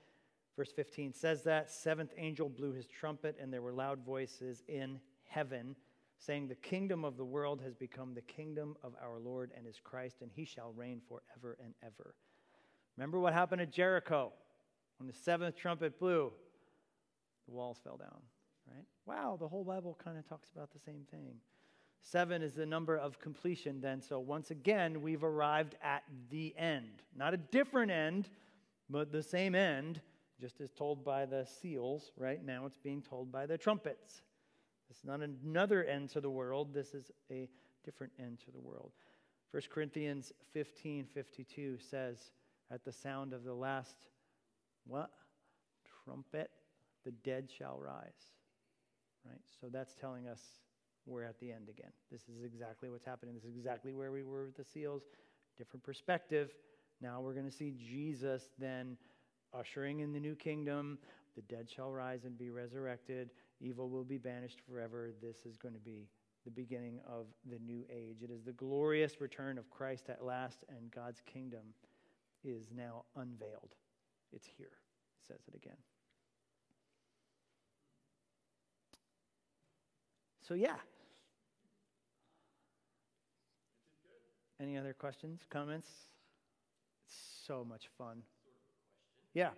[0.58, 1.70] Verse 15 says that.
[1.70, 4.98] Seventh angel blew his trumpet, and there were loud voices in
[5.28, 5.76] heaven
[6.18, 9.78] saying, The kingdom of the world has become the kingdom of our Lord and his
[9.78, 12.16] Christ, and he shall reign forever and ever.
[12.96, 14.32] Remember what happened at Jericho
[14.98, 16.32] when the seventh trumpet blew?
[17.46, 18.20] The walls fell down,
[18.66, 18.84] right?
[19.06, 21.36] Wow, the whole Bible kind of talks about the same thing.
[22.00, 24.02] Seven is the number of completion, then.
[24.02, 27.04] So once again, we've arrived at the end.
[27.16, 28.28] Not a different end,
[28.90, 30.00] but the same end,
[30.40, 32.44] just as told by the seals, right?
[32.44, 34.22] Now it's being told by the trumpets.
[34.88, 37.48] This is not another end to the world, this is a
[37.84, 38.92] different end to the world.
[39.50, 42.18] 1 Corinthians 15 52 says,
[42.70, 43.96] At the sound of the last
[44.86, 45.10] what?
[46.04, 46.50] Trumpet,
[47.04, 48.32] the dead shall rise.
[49.26, 49.40] Right?
[49.60, 50.40] So that's telling us
[51.06, 51.90] we're at the end again.
[52.10, 53.34] This is exactly what's happening.
[53.34, 55.02] This is exactly where we were with the seals.
[55.56, 56.50] Different perspective.
[57.00, 58.96] Now we're going to see Jesus then
[59.54, 60.98] ushering in the new kingdom.
[61.36, 63.30] The dead shall rise and be resurrected.
[63.60, 65.10] Evil will be banished forever.
[65.22, 66.08] This is going to be
[66.44, 68.22] the beginning of the new age.
[68.22, 71.74] It is the glorious return of Christ at last, and God's kingdom
[72.44, 73.74] is now unveiled.
[74.32, 74.70] It's here.
[75.16, 75.76] He says it again.
[80.46, 80.76] So, yeah.
[84.60, 85.88] Any other questions, comments?
[87.04, 87.14] It's
[87.46, 88.22] so much fun.
[89.34, 89.50] Yeah.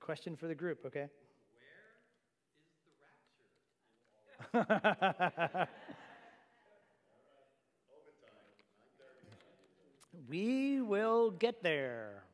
[0.00, 1.08] Question for the group, okay?
[4.52, 4.70] Where is
[5.42, 5.68] the rapture?
[10.28, 12.24] We will get there.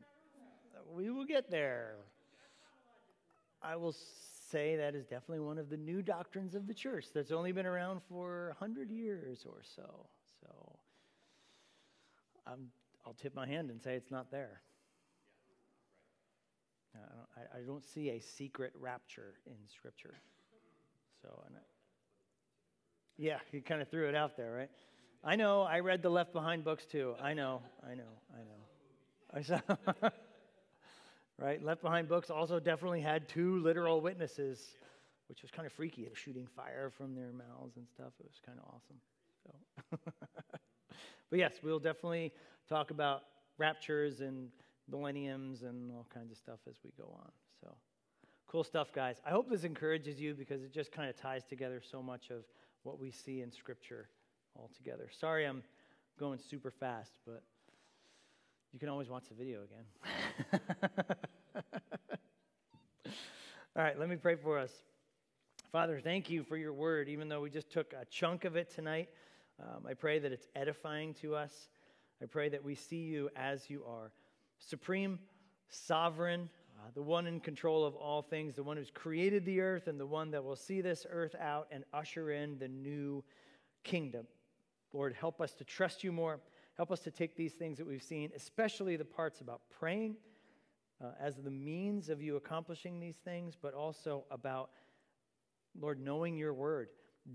[0.92, 1.96] We will get there.
[3.62, 3.94] I will
[4.50, 7.66] say that is definitely one of the new doctrines of the church that's only been
[7.66, 10.06] around for 100 years or so.
[10.40, 10.78] So
[12.46, 12.52] i
[13.06, 14.60] will tip my hand and say it's not there.
[16.94, 20.14] I don't, I, I don't see a secret rapture in Scripture.
[21.22, 21.60] So, and I,
[23.16, 24.70] yeah, he kind of threw it out there, right?
[25.22, 25.62] I know.
[25.62, 27.14] I read the Left Behind books too.
[27.22, 27.62] I know.
[27.82, 28.02] I know.
[28.34, 28.64] I know.
[29.32, 29.60] I saw.
[31.38, 31.62] right?
[31.62, 34.76] Left Behind books also definitely had two literal witnesses,
[35.28, 36.02] which was kind of freaky.
[36.02, 38.12] They were shooting fire from their mouths and stuff.
[38.20, 38.96] It was kind of awesome.
[39.42, 40.12] So,
[41.30, 42.32] but yes, we'll definitely
[42.68, 43.22] talk about
[43.56, 44.50] raptures and
[44.90, 47.30] millenniums and all kinds of stuff as we go on.
[47.60, 47.74] So,
[48.46, 49.16] cool stuff, guys.
[49.26, 52.44] I hope this encourages you because it just kind of ties together so much of
[52.82, 54.08] what we see in Scripture
[54.56, 55.08] all together.
[55.18, 55.62] Sorry, I'm
[56.18, 57.42] going super fast, but
[58.72, 60.60] you can always watch the video again.
[63.76, 64.70] All right, let me pray for us.
[65.72, 68.72] Father, thank you for your word, even though we just took a chunk of it
[68.72, 69.08] tonight.
[69.60, 71.68] Um, I pray that it's edifying to us.
[72.22, 74.12] I pray that we see you as you are
[74.58, 75.18] supreme,
[75.68, 76.48] sovereign,
[76.78, 79.98] uh, the one in control of all things, the one who's created the earth, and
[79.98, 83.24] the one that will see this earth out and usher in the new
[83.82, 84.26] kingdom.
[84.92, 86.40] Lord, help us to trust you more.
[86.76, 90.16] Help us to take these things that we've seen, especially the parts about praying
[91.02, 94.70] uh, as the means of you accomplishing these things, but also about,
[95.78, 96.88] Lord, knowing your word,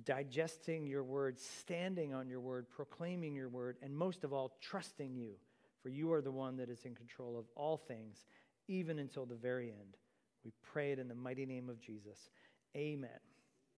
[0.03, 5.15] digesting your word, standing on your word, proclaiming your word, and most of all, trusting
[5.15, 5.36] you,
[5.82, 8.25] for you are the one that is in control of all things
[8.67, 9.97] even until the very end.
[10.43, 12.30] We pray it in the mighty name of Jesus.
[12.75, 13.28] Amen.